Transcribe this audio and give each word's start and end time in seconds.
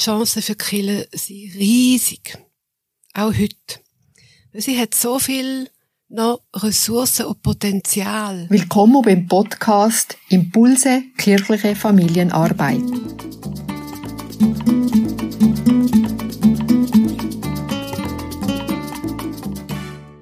die 0.00 0.04
Chancen 0.04 0.40
für 0.40 0.54
die 0.54 0.64
Kirche 0.64 1.08
sind 1.12 1.54
riesig. 1.56 2.38
Auch 3.12 3.34
heute. 3.34 3.80
Sie 4.54 4.78
hat 4.78 4.94
so 4.94 5.18
viel 5.18 5.68
noch 6.08 6.40
Ressourcen 6.54 7.26
und 7.26 7.42
Potenzial. 7.42 8.46
Willkommen 8.48 9.02
beim 9.02 9.26
Podcast 9.26 10.16
Impulse 10.30 11.02
kirchliche 11.18 11.76
Familienarbeit. 11.76 12.80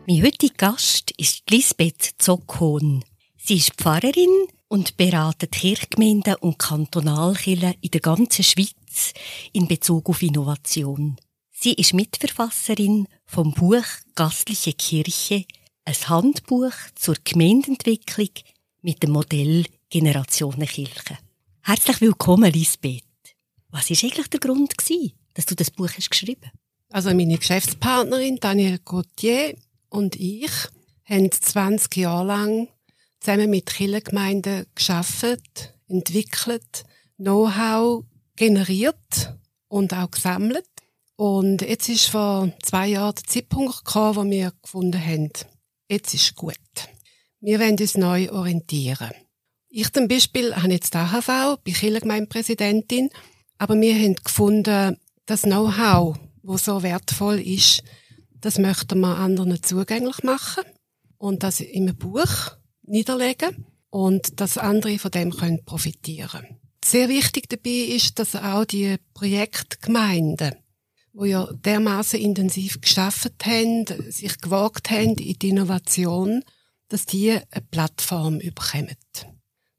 Mein 0.07 0.23
heutiger 0.25 0.55
Gast 0.57 1.13
ist 1.17 1.49
Lisbeth 1.51 2.15
Zockhorn. 2.19 3.05
Sie 3.37 3.59
ist 3.59 3.75
Pfarrerin 3.75 4.49
und 4.67 4.97
beratet 4.97 5.53
Kirchgemeinden 5.53 6.35
und 6.41 6.59
Kantonalkirchen 6.59 7.75
in 7.81 7.91
der 7.93 8.01
ganzen 8.01 8.43
Schweiz 8.43 8.75
in 9.53 9.69
Bezug 9.69 10.09
auf 10.09 10.23
Innovation. 10.23 11.17
Sie 11.51 11.75
ist 11.75 11.95
Mitverfasserin 11.95 13.09
vom 13.27 13.53
Buch 13.53 13.85
Gastliche 14.15 14.73
Kirche, 14.73 15.45
ein 15.85 16.09
Handbuch 16.09 16.73
zur 16.95 17.17
Gemeindeentwicklung 17.25 18.31
mit 18.83 19.03
dem 19.03 19.11
Modell 19.11 19.65
Generationenkirche. 19.91 21.19
Herzlich 21.63 22.01
willkommen, 22.01 22.53
Lisbeth. 22.53 23.05
Was 23.71 23.91
war 23.91 23.97
eigentlich 24.03 24.29
der 24.29 24.41
Grund, 24.41 24.75
dass 25.35 25.47
du 25.47 25.55
das 25.55 25.71
Buch 25.71 25.91
hast 25.97 26.11
geschrieben 26.11 26.51
Also 26.91 27.11
meine 27.11 27.39
Geschäftspartnerin 27.39 28.39
Danielle 28.41 28.79
Gauthier 28.79 29.57
und 29.89 30.17
ich 30.17 30.51
haben 31.05 31.31
20 31.31 31.97
Jahre 31.97 32.27
lang 32.27 32.69
zusammen 33.21 33.51
mit 33.51 33.67
Kirchengemeinden 33.67 34.67
geschafft, 34.75 35.75
entwickelt, 35.89 36.85
Know-how 37.17 38.05
generiert 38.39 39.37
und 39.69 39.93
auch 39.93 40.11
gesammelt. 40.11 40.69
Und 41.17 41.63
jetzt 41.63 41.89
ist 41.89 42.07
vor 42.07 42.53
zwei 42.63 42.89
Jahren 42.89 43.17
der 43.17 43.25
Zeitpunkt 43.25 43.85
gekommen, 43.85 44.17
wo 44.17 44.25
wir 44.31 44.53
gefunden 44.63 45.05
haben, 45.05 45.31
jetzt 45.89 46.15
ist 46.15 46.37
gut. 46.37 46.57
Wir 47.41 47.59
wollen 47.61 47.79
uns 47.79 47.97
neu 47.97 48.31
orientieren. 48.31 49.11
Ich 49.69 49.93
zum 49.93 50.09
Beispiel 50.09 50.55
habe 50.55 50.73
jetzt 50.73 50.95
die 50.95 50.99
AHV, 50.99 51.59
bin 51.63 51.75
Kirchengemeindepräsidentin, 51.75 53.11
aber 53.59 53.79
wir 53.81 53.95
haben 53.95 54.15
gefunden, 54.15 54.97
das 55.27 55.43
Know-how, 55.43 56.17
wo 56.43 56.57
so 56.57 56.83
wertvoll 56.83 57.41
ist, 57.41 57.83
das 58.41 58.59
möchten 58.59 59.01
wir 59.01 59.19
anderen 59.19 59.63
zugänglich 59.63 60.23
machen 60.23 60.65
und 61.19 61.43
das 61.43 61.61
in 61.61 61.89
einem 61.89 61.99
Buch 61.99 62.57
niederlegen 62.83 63.67
und 63.91 64.41
dass 64.41 64.57
andere 64.57 64.99
von 64.99 65.11
dem 65.11 65.33
können 65.33 65.65
profitieren. 65.65 66.58
Sehr 66.89 67.11
wichtig 67.11 67.51
dabei 67.51 67.95
ist, 67.95 68.19
dass 68.19 68.35
auch 68.35 68.65
die 68.65 68.97
Projektgemeinden, 69.13 70.55
wo 71.13 71.27
ja 71.27 71.47
dermaßen 71.53 72.19
intensiv 72.19 72.81
geschafft 72.81 73.45
haben, 73.45 73.85
sich 74.11 74.39
gewagt 74.39 74.91
haben 74.91 75.17
in 75.17 75.39
die 75.39 75.49
Innovation, 75.51 76.43
dass 76.89 77.05
die 77.05 77.33
eine 77.33 77.67
Plattform 77.71 78.39
bekommen. 78.39 78.97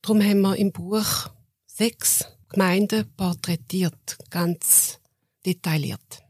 Darum 0.03 0.21
haben 0.21 0.41
wir 0.41 0.55
im 0.57 0.71
Buch 0.71 1.31
sechs 1.65 2.25
Gemeinden 2.49 3.11
porträtiert, 3.17 4.17
ganz 4.29 4.99
detailliert 5.43 6.23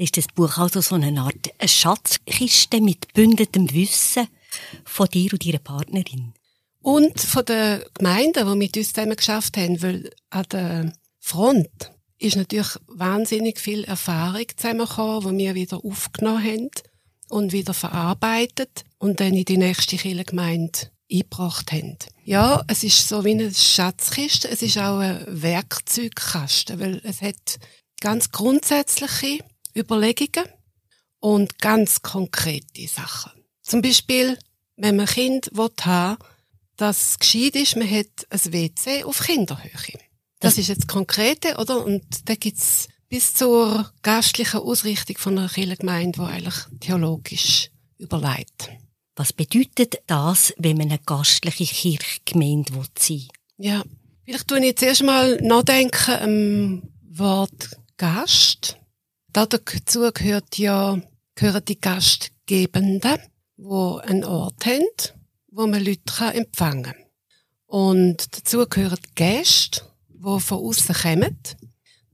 ist 0.00 0.16
das 0.16 0.28
Buch 0.28 0.58
also 0.58 0.80
so 0.80 0.94
eine 0.94 1.20
Art 1.20 1.50
Schatzkiste 1.64 2.80
mit 2.80 3.12
bündetem 3.14 3.72
Wissen 3.72 4.28
von 4.84 5.08
dir 5.08 5.32
und 5.32 5.44
deiner 5.44 5.58
Partnerin. 5.58 6.34
Und 6.88 7.20
von 7.20 7.44
den 7.44 7.82
Gemeinden, 7.92 8.48
die 8.48 8.56
mit 8.56 8.74
uns 8.74 8.94
zusammen 8.94 9.14
geschafft 9.14 9.58
haben, 9.58 9.82
weil 9.82 10.10
an 10.30 10.46
der 10.50 10.92
Front 11.20 11.90
ist 12.16 12.36
natürlich 12.36 12.78
wahnsinnig 12.86 13.60
viel 13.60 13.84
Erfahrung 13.84 14.46
zusammengekommen, 14.56 15.36
die 15.36 15.44
wir 15.44 15.54
wieder 15.54 15.84
aufgenommen 15.84 16.42
haben 16.42 16.70
und 17.28 17.52
wieder 17.52 17.74
verarbeitet 17.74 18.86
und 18.96 19.20
dann 19.20 19.34
in 19.34 19.44
die 19.44 19.58
nächste 19.58 19.98
Kirchengemeinde 19.98 20.90
eingebracht 21.12 21.72
haben. 21.72 21.98
Ja, 22.24 22.64
es 22.68 22.82
ist 22.82 23.06
so 23.06 23.22
wie 23.22 23.32
eine 23.32 23.52
Schatzkiste, 23.52 24.48
es 24.48 24.62
ist 24.62 24.78
auch 24.78 25.00
ein 25.00 25.26
Werkzeugkasten, 25.28 26.80
weil 26.80 27.02
es 27.04 27.20
hat 27.20 27.58
ganz 28.00 28.32
grundsätzliche 28.32 29.44
Überlegungen 29.76 30.48
und 31.20 31.58
ganz 31.58 32.00
konkrete 32.00 32.88
Sachen. 32.88 33.32
Zum 33.60 33.82
Beispiel, 33.82 34.38
wenn 34.76 34.96
man 34.96 35.06
ein 35.06 35.14
Kind 35.14 35.50
haben 35.54 36.16
will, 36.18 36.28
das 36.78 37.18
gescheit 37.18 37.56
ist, 37.56 37.76
man 37.76 37.90
hat 37.90 38.06
ein 38.30 38.52
WC 38.52 39.04
auf 39.04 39.20
Kinderhöhe. 39.20 39.98
Das 40.40 40.56
ist 40.56 40.68
jetzt 40.68 40.88
konkrete, 40.88 41.56
oder? 41.56 41.84
Und 41.84 42.28
da 42.28 42.34
gibt's 42.34 42.88
bis 43.08 43.34
zur 43.34 43.90
gastlichen 44.02 44.60
Ausrichtung 44.60 45.18
von 45.18 45.38
einer 45.38 45.48
Kirchengemeinde, 45.48 46.20
die 46.20 46.26
eigentlich 46.26 46.54
theologisch 46.80 47.70
überlegt. 47.98 48.70
Was 49.16 49.32
bedeutet 49.32 50.00
das, 50.06 50.54
wenn 50.58 50.76
man 50.76 50.90
eine 50.90 51.00
gastliche 51.04 51.64
Kirchgemeinde 51.64 52.72
sein 52.96 53.16
will? 53.16 53.28
Ja, 53.56 53.82
vielleicht 54.24 54.46
tue 54.46 54.58
ich 54.58 54.64
jetzt 54.66 54.82
erst 54.82 55.02
mal 55.02 55.36
nachdenken 55.42 56.14
am 56.20 56.82
Wort 57.18 57.76
Gast. 57.96 58.78
Dazu 59.32 59.58
gehört 60.14 60.56
ja, 60.58 61.00
gehören 61.34 61.64
die 61.64 61.80
Gastgebenden, 61.80 63.18
wo 63.56 63.96
einen 63.96 64.24
Ort 64.24 64.64
haben, 64.66 64.86
wo 65.50 65.66
man 65.66 65.84
Leute 65.84 66.24
empfangen 66.32 66.82
kann. 66.84 66.94
Und 67.66 68.36
dazu 68.36 68.66
gehören 68.66 68.98
Gäste, 69.14 69.82
die 70.08 70.40
von 70.40 70.58
außen 70.58 70.94
kommen. 70.94 71.38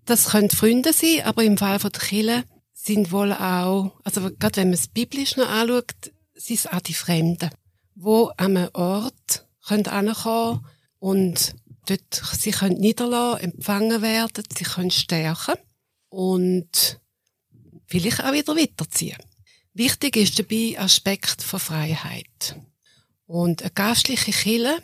Das 0.05 0.31
können 0.31 0.50
Freunde 0.50 0.93
sein, 0.93 1.22
aber 1.25 1.45
im 1.45 1.56
Fall 1.56 1.78
der 1.78 1.91
Kirche 1.91 2.45
sind 2.72 3.12
wohl 3.12 3.33
auch, 3.33 3.93
also 4.05 4.31
gerade 4.39 4.56
wenn 4.56 4.69
man 4.69 4.75
es 4.75 4.89
biblisch 4.89 5.37
noch 5.37 5.49
anschaut, 5.49 6.12
sind 6.34 6.59
es 6.59 6.67
auch 6.67 6.81
die 6.81 6.95
Fremden, 6.95 7.50
die 7.95 8.27
an 8.37 8.56
einem 8.56 8.71
Ort 8.75 9.47
können 9.66 10.61
und 10.99 11.55
dort 11.87 12.22
sie 12.39 12.51
können 12.51 12.78
niederlassen, 12.81 13.53
empfangen 13.53 14.03
werden, 14.03 14.45
sie 14.56 14.65
können 14.65 14.91
stärken 14.91 15.55
und 16.11 17.01
vielleicht 17.87 18.22
auch 18.22 18.33
wieder 18.33 18.56
weiterziehen. 18.56 19.19
Wichtig 19.72 20.16
ist 20.16 20.39
dabei 20.39 20.77
Aspekt 20.78 21.43
von 21.43 21.61
Freiheit. 21.61 22.56
Und 23.27 23.62
eine 23.62 23.71
gastliche 23.71 24.33
Kille, 24.33 24.83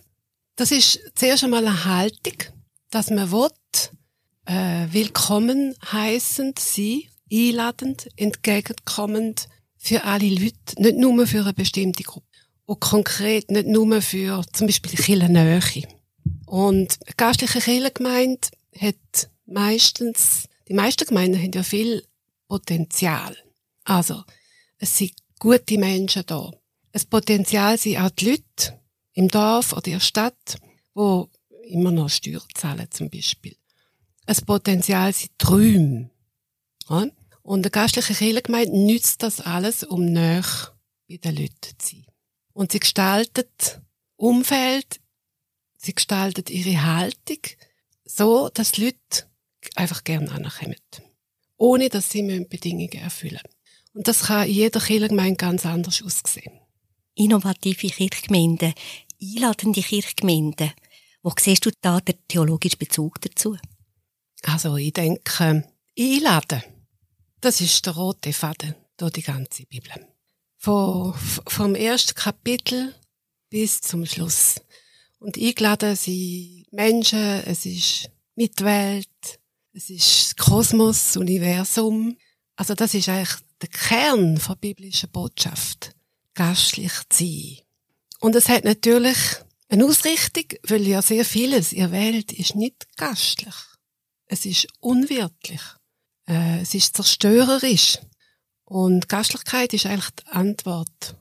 das 0.56 0.70
ist 0.70 1.00
zuerst 1.14 1.44
einmal 1.44 1.66
eine 1.66 1.84
Haltung, 1.84 2.36
dass 2.90 3.10
man 3.10 3.30
will, 3.30 3.50
äh, 4.46 4.86
willkommen 4.90 5.74
heißend 5.92 6.58
sein, 6.58 7.02
einladend, 7.30 8.08
entgegenkommend 8.16 9.48
für 9.76 10.04
alle 10.04 10.28
Leute, 10.28 10.54
nicht 10.78 10.96
nur 10.96 11.26
für 11.26 11.42
eine 11.42 11.52
bestimmte 11.52 12.02
Gruppe. 12.02 12.26
Und 12.66 12.80
konkret 12.80 13.50
nicht 13.50 13.66
nur 13.66 14.00
für 14.00 14.42
zum 14.52 14.66
Beispiel 14.66 14.92
die 14.92 15.02
Kirchennähe. 15.02 15.88
Und 16.46 16.98
eine 17.04 17.14
gastliche 17.16 17.60
Kirchengemeinde 17.60 18.48
hat 18.78 19.30
meistens, 19.46 20.44
die 20.68 20.74
meisten 20.74 21.06
Gemeinden 21.06 21.40
haben 21.40 21.52
ja 21.52 21.62
viel 21.62 22.04
Potenzial. 22.48 23.36
Also, 23.84 24.22
es 24.78 24.96
sind 24.96 25.12
gute 25.38 25.78
Menschen 25.78 26.24
da. 26.26 26.50
Das 26.92 27.04
Potenzial 27.04 27.78
sind 27.78 27.98
auch 27.98 28.10
die 28.10 28.30
Leute 28.30 28.80
im 29.12 29.28
Dorf 29.28 29.72
oder 29.72 29.86
in 29.86 29.92
der 29.94 30.00
Stadt, 30.00 30.56
wo 30.94 31.28
immer 31.64 31.90
noch 31.90 32.08
Steuern 32.08 32.42
zahlen 32.54 32.90
zum 32.90 33.10
Beispiel. 33.10 33.56
Das 34.26 34.40
Potenzial 34.40 35.12
sind 35.12 35.38
Träume. 35.38 36.10
Ja? 36.88 37.06
Und 37.42 37.60
eine 37.60 37.70
gastliche 37.70 38.14
Kirchengemeinde 38.14 38.76
nützt 38.76 39.22
das 39.22 39.40
alles, 39.40 39.82
um 39.84 40.04
näher 40.04 40.44
bei 41.08 41.16
den 41.16 41.36
Leuten 41.36 41.78
zu 41.78 41.96
sein. 41.96 42.06
Und 42.52 42.72
sie 42.72 42.80
gestaltet 42.80 43.80
Umfeld, 44.16 45.00
sie 45.78 45.94
gestaltet 45.94 46.50
ihre 46.50 46.84
Haltung 46.84 47.38
so, 48.04 48.48
dass 48.50 48.72
die 48.72 48.86
Leute 48.86 49.30
einfach 49.76 50.04
gerne 50.04 50.30
anerkennen 50.30 50.76
ohne 51.60 51.90
dass 51.90 52.08
sie 52.08 52.22
Bedingungen 52.22 52.94
erfüllen 52.94 53.40
müssen. 53.44 53.56
Und 53.92 54.08
das 54.08 54.24
kann 54.24 54.48
in 54.48 54.54
jeder 54.54 54.80
Kirchgemeinde 54.80 55.36
ganz 55.36 55.66
anders 55.66 56.02
aussehen. 56.02 56.59
Innovative 57.20 57.88
Kirchgemeinden, 57.88 58.72
einladende 59.20 59.82
Kirchgemeinden. 59.82 60.72
Wo 61.22 61.30
siehst 61.38 61.66
du 61.66 61.70
da 61.82 62.00
den 62.00 62.16
theologischen 62.28 62.78
Bezug 62.78 63.20
dazu? 63.20 63.58
Also 64.44 64.76
ich 64.76 64.94
denke, 64.94 65.68
einladen, 65.98 66.62
das 67.42 67.60
ist 67.60 67.84
der 67.84 67.94
rote 67.94 68.32
Faden 68.32 68.74
durch 68.96 69.12
die 69.12 69.22
ganze 69.22 69.66
Bibel. 69.66 69.92
Von, 70.56 71.12
vom 71.46 71.74
ersten 71.74 72.14
Kapitel 72.14 72.94
bis 73.50 73.82
zum 73.82 74.06
Schluss. 74.06 74.54
Und 75.18 75.36
eingeladen 75.36 75.96
sind 75.96 76.64
Menschen, 76.70 77.42
es 77.44 77.66
ist 77.66 78.10
Mitwelt, 78.34 79.40
es 79.74 79.90
ist 79.90 80.38
Kosmos, 80.38 81.18
Universum. 81.18 82.16
Also 82.56 82.74
das 82.74 82.94
ist 82.94 83.10
eigentlich 83.10 83.36
der 83.60 83.68
Kern 83.68 84.36
der 84.36 84.54
biblischen 84.56 85.10
Botschaft. 85.10 85.94
Gastlich 86.40 86.92
zu 87.10 87.22
sein. 87.22 87.58
Und 88.18 88.34
es 88.34 88.48
hat 88.48 88.64
natürlich 88.64 89.18
eine 89.68 89.84
Ausrichtung, 89.84 90.44
weil 90.62 90.86
ja 90.86 91.02
sehr 91.02 91.26
vieles 91.26 91.74
in 91.74 91.80
der 91.80 91.92
Welt 91.92 92.32
ist 92.32 92.54
nicht 92.54 92.96
gastlich. 92.96 93.54
Es 94.24 94.46
ist 94.46 94.66
unwirtlich. 94.80 95.60
Äh, 96.26 96.62
es 96.62 96.72
ist 96.72 96.96
zerstörerisch. 96.96 97.98
Und 98.64 99.10
Gastlichkeit 99.10 99.74
ist 99.74 99.84
eigentlich 99.84 100.12
die 100.12 100.28
Antwort. 100.28 101.14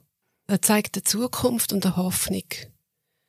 Er 0.46 0.62
zeigt 0.62 0.96
eine 0.96 1.04
Zukunft 1.04 1.74
und 1.74 1.84
eine 1.84 1.96
Hoffnung, 1.96 2.48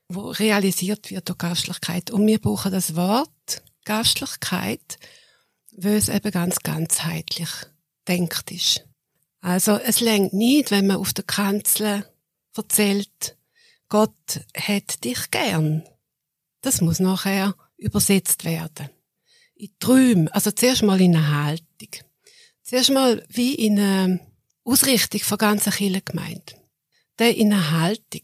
wo 0.08 0.30
realisiert 0.30 1.12
wird 1.12 1.28
durch 1.28 1.40
Gastlichkeit. 1.40 2.10
Und 2.10 2.26
wir 2.26 2.40
brauchen 2.40 2.72
das 2.72 2.96
Wort 2.96 3.64
Gastlichkeit, 3.84 4.98
weil 5.74 5.96
es 5.96 6.08
eben 6.08 6.32
ganz 6.32 6.62
ganzheitlich 6.62 7.50
denkt 8.08 8.50
ist. 8.50 8.86
Also 9.42 9.78
es 9.78 10.00
längt 10.00 10.34
nicht, 10.34 10.72
wenn 10.72 10.88
man 10.88 10.98
auf 10.98 11.14
der 11.14 11.24
Kanzel 11.24 12.06
erzählt, 12.56 13.38
Gott 13.90 14.42
hat 14.56 15.04
dich 15.04 15.32
gern. 15.32 15.84
Das 16.62 16.80
muss 16.80 17.00
nachher 17.00 17.56
übersetzt 17.78 18.46
werden. 18.46 18.90
In 19.56 19.72
Träume, 19.80 20.34
also 20.34 20.52
zuerst 20.52 20.84
mal 20.84 21.02
in 21.02 21.16
eine 21.16 21.44
Haltung. 21.44 21.90
Zuerst 22.62 22.92
mal 22.92 23.26
wie 23.30 23.56
in 23.56 23.80
eine 23.80 24.20
Ausrichtung 24.64 25.22
von 25.22 25.38
ganzer 25.38 25.72
Kirchengemeinde. 25.72 26.54
Der 27.20 27.36
in 27.36 27.52
eine 27.52 27.72
Haltung. 27.72 28.24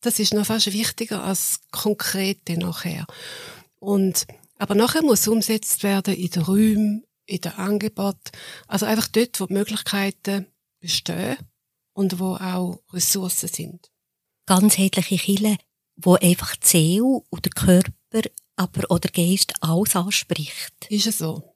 Das 0.00 0.18
ist 0.18 0.34
noch 0.34 0.46
fast 0.46 0.72
wichtiger 0.72 1.24
als 1.24 1.60
konkrete 1.72 2.58
nachher. 2.58 3.06
Und, 3.80 4.26
aber 4.58 4.74
nachher 4.74 5.02
muss 5.02 5.26
umgesetzt 5.26 5.82
werden 5.82 6.14
in 6.14 6.30
den 6.30 6.42
Räumen, 6.42 7.04
in 7.26 7.40
den 7.40 7.52
Angebot. 7.52 8.18
Also 8.66 8.86
einfach 8.86 9.08
dort, 9.08 9.40
wo 9.40 9.46
die 9.46 9.54
Möglichkeiten 9.54 10.46
bestehen 10.80 11.36
und 11.92 12.18
wo 12.18 12.34
auch 12.36 12.82
Ressourcen 12.92 13.48
sind. 13.48 13.90
Ganzheitliche 14.46 15.16
Kirche, 15.16 15.58
wo 15.96 16.14
einfach 16.14 16.56
die 16.56 16.66
Seele 16.66 17.22
oder 17.30 17.50
Körper 17.50 18.28
aber 18.56 18.90
oder 18.90 19.08
Geist 19.08 19.54
alles 19.60 19.94
anspricht. 19.94 20.74
Ist 20.88 21.06
es 21.06 21.18
so? 21.18 21.54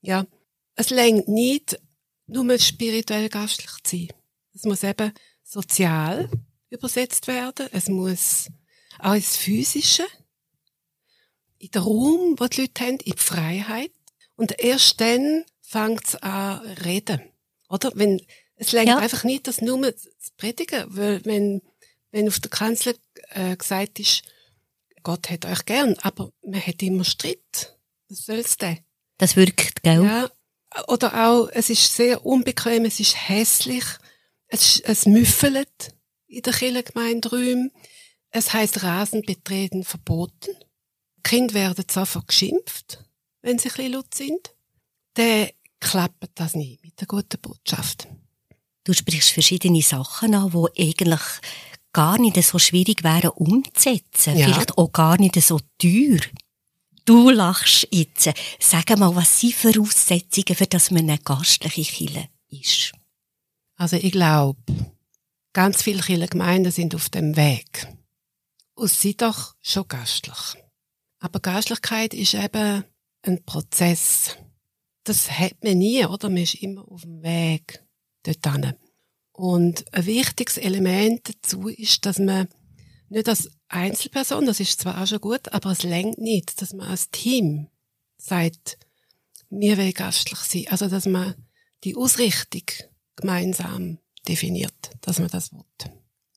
Ja. 0.00 0.26
Es 0.74 0.90
längt 0.90 1.28
nicht, 1.28 1.78
nur 2.26 2.58
spirituell 2.58 3.28
gastlich 3.28 3.70
zu 3.82 3.96
sein. 3.96 4.08
Es 4.54 4.64
muss 4.64 4.82
eben 4.82 5.12
sozial 5.42 6.30
übersetzt 6.70 7.26
werden. 7.26 7.68
Es 7.72 7.88
muss 7.88 8.48
auch 8.98 9.14
ins 9.14 9.36
Physische, 9.36 10.06
in 11.58 11.70
den 11.70 11.82
Raum, 11.82 12.36
wo 12.38 12.46
die 12.46 12.62
Leute 12.62 12.84
haben, 12.84 12.98
in 12.98 13.12
die 13.12 13.18
Freiheit. 13.18 13.92
Und 14.36 14.58
erst 14.60 15.00
dann 15.00 15.44
fängt 15.60 16.06
es 16.06 16.14
an 16.16 16.60
reden. 16.84 17.20
Oder? 17.68 17.90
Wenn, 17.94 18.20
es 18.58 18.72
längt 18.72 18.88
ja. 18.88 18.98
einfach 18.98 19.24
nicht, 19.24 19.46
das 19.46 19.60
nur 19.60 19.96
zu 19.96 20.10
predigen, 20.36 20.84
weil 20.88 21.24
wenn, 21.24 21.62
wenn 22.10 22.28
auf 22.28 22.40
der 22.40 22.50
Kanzel 22.50 22.96
äh, 23.30 23.56
gesagt 23.56 23.98
ist, 24.00 24.22
Gott 25.02 25.30
hat 25.30 25.46
euch 25.46 25.64
gern, 25.64 25.96
aber 26.02 26.32
man 26.42 26.60
hat 26.60 26.82
immer 26.82 27.04
Streit. 27.04 27.78
Was 28.08 28.26
soll's 28.26 28.56
denn? 28.56 28.78
Das 29.16 29.36
wirkt, 29.36 29.82
gell? 29.82 30.04
Ja. 30.04 30.30
Oder 30.86 31.28
auch, 31.28 31.48
es 31.48 31.70
ist 31.70 31.94
sehr 31.94 32.26
unbequem, 32.26 32.84
es 32.84 33.00
ist 33.00 33.28
hässlich, 33.28 33.84
es, 34.48 34.80
es 34.80 35.06
müffelt 35.06 35.94
in 36.26 36.42
der 36.42 36.52
Kirchengemeinderäumen. 36.52 37.72
Es 38.30 38.52
heißt 38.52 38.82
Rasen 38.82 39.22
betreten 39.22 39.84
verboten. 39.84 40.54
Kinder 41.22 41.54
werden 41.54 41.84
sofort 41.90 42.28
geschimpft, 42.28 43.04
wenn 43.40 43.58
sie 43.58 43.68
ein 43.68 43.74
bisschen 43.76 43.92
laut 43.92 44.14
sind. 44.14 44.54
Dann 45.14 45.48
klappt 45.80 46.30
das 46.34 46.54
nicht 46.54 46.82
mit 46.84 47.00
der 47.00 47.06
guten 47.06 47.40
Botschaft. 47.40 48.08
Du 48.88 48.94
sprichst 48.94 49.32
verschiedene 49.32 49.82
Sachen 49.82 50.34
an, 50.34 50.50
die 50.50 50.82
eigentlich 50.82 51.20
gar 51.92 52.18
nicht 52.18 52.42
so 52.42 52.58
schwierig 52.58 53.04
wären 53.04 53.28
umzusetzen. 53.32 54.34
Ja. 54.34 54.46
Vielleicht 54.46 54.78
auch 54.78 54.90
gar 54.90 55.20
nicht 55.20 55.38
so 55.42 55.60
teuer. 55.76 56.18
Du 57.04 57.28
lachst 57.28 57.86
jetzt. 57.90 58.30
Sag 58.58 58.88
mal, 58.96 59.14
was 59.14 59.40
sind 59.40 59.56
Voraussetzungen, 59.56 60.56
für 60.56 60.66
dass 60.66 60.90
man 60.90 61.02
eine 61.02 61.18
gastliche 61.18 61.82
Kille 61.82 62.30
ist? 62.48 62.92
Also 63.76 63.96
ich 63.96 64.10
glaube, 64.10 64.58
ganz 65.52 65.82
viele 65.82 66.00
Kirchengemeinden 66.00 66.72
sind 66.72 66.94
auf 66.94 67.10
dem 67.10 67.36
Weg. 67.36 67.94
Und 68.74 68.90
sind 68.90 69.20
doch 69.20 69.54
schon 69.60 69.86
gastlich. 69.86 70.54
Aber 71.18 71.40
Gastlichkeit 71.40 72.14
ist 72.14 72.32
eben 72.32 72.84
ein 73.20 73.44
Prozess. 73.44 74.38
Das 75.04 75.30
hat 75.30 75.62
man 75.62 75.76
nie, 75.76 76.06
oder? 76.06 76.30
Man 76.30 76.38
ist 76.38 76.54
immer 76.54 76.90
auf 76.90 77.02
dem 77.02 77.22
Weg 77.22 77.84
dorthin. 78.22 78.74
Und 79.32 79.84
ein 79.94 80.06
wichtiges 80.06 80.58
Element 80.58 81.28
dazu 81.28 81.68
ist, 81.68 82.04
dass 82.06 82.18
man 82.18 82.48
nicht 83.08 83.28
als 83.28 83.50
Einzelperson, 83.68 84.46
das 84.46 84.60
ist 84.60 84.80
zwar 84.80 85.00
auch 85.00 85.06
schon 85.06 85.20
gut, 85.20 85.52
aber 85.52 85.70
es 85.70 85.82
längt 85.82 86.18
nicht, 86.18 86.60
dass 86.60 86.72
man 86.72 86.88
als 86.88 87.10
Team 87.10 87.68
sagt, 88.16 88.78
wir 89.50 89.78
wollen 89.78 89.92
gastlich 89.92 90.38
sein. 90.40 90.66
Also, 90.68 90.88
dass 90.88 91.06
man 91.06 91.34
die 91.84 91.96
Ausrichtung 91.96 92.64
gemeinsam 93.16 93.98
definiert, 94.26 94.90
dass 95.00 95.18
man 95.18 95.28
das 95.28 95.52
will. 95.52 95.64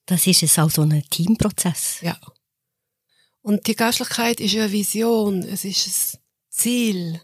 Das 0.06 0.28
ist 0.28 0.44
es 0.44 0.60
auch 0.60 0.70
so 0.70 0.84
ein 0.84 1.04
Teamprozess. 1.10 2.02
Ja. 2.02 2.20
Und 3.42 3.68
die 3.68 3.76
Gastlichkeit 3.76 4.40
ist 4.40 4.54
ja 4.54 4.64
eine 4.64 4.72
Vision, 4.72 5.44
es 5.44 5.66
ist 5.66 5.88
ein 5.88 6.20
Ziel, 6.50 7.22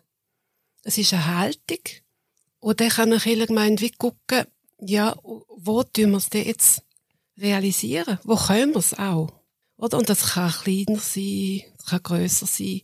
es 0.83 0.97
ist 0.97 1.13
eine 1.13 1.25
Haltung. 1.25 1.79
Und 2.59 2.79
dann 2.79 2.89
kann 2.89 3.13
eine 3.13 3.45
Gemeinde 3.45 3.83
wie 3.83 3.91
gucken, 3.91 4.45
ja, 4.79 5.15
wo 5.23 5.83
tun 5.83 6.11
wir 6.11 6.17
es 6.17 6.29
denn 6.29 6.45
jetzt 6.45 6.83
realisieren? 7.37 8.19
Wo 8.23 8.35
können 8.35 8.73
wir 8.73 8.79
es 8.79 8.93
auch? 8.93 9.29
Oder? 9.77 9.97
Und 9.97 10.09
das 10.09 10.33
kann 10.33 10.51
kleiner 10.51 10.99
sein, 10.99 11.61
das 11.77 11.85
kann 11.85 12.03
grösser 12.03 12.47
sein. 12.47 12.81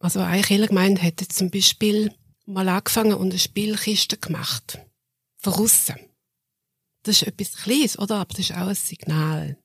Also 0.00 0.20
eine 0.20 0.42
Kirchengemeinde 0.42 1.02
jetzt 1.02 1.32
zum 1.32 1.50
Beispiel 1.50 2.14
mal 2.46 2.68
angefangen 2.68 3.14
und 3.14 3.30
eine 3.30 3.38
Spielkiste 3.38 4.16
gemacht. 4.16 4.80
Von 5.38 5.54
aussen. 5.54 5.96
Das 7.02 7.22
ist 7.22 7.28
etwas 7.28 7.52
Kleines, 7.52 7.98
oder? 7.98 8.16
Aber 8.16 8.34
das 8.34 8.50
ist 8.50 8.52
auch 8.52 8.68
ein 8.68 8.74
Signal. 8.74 9.58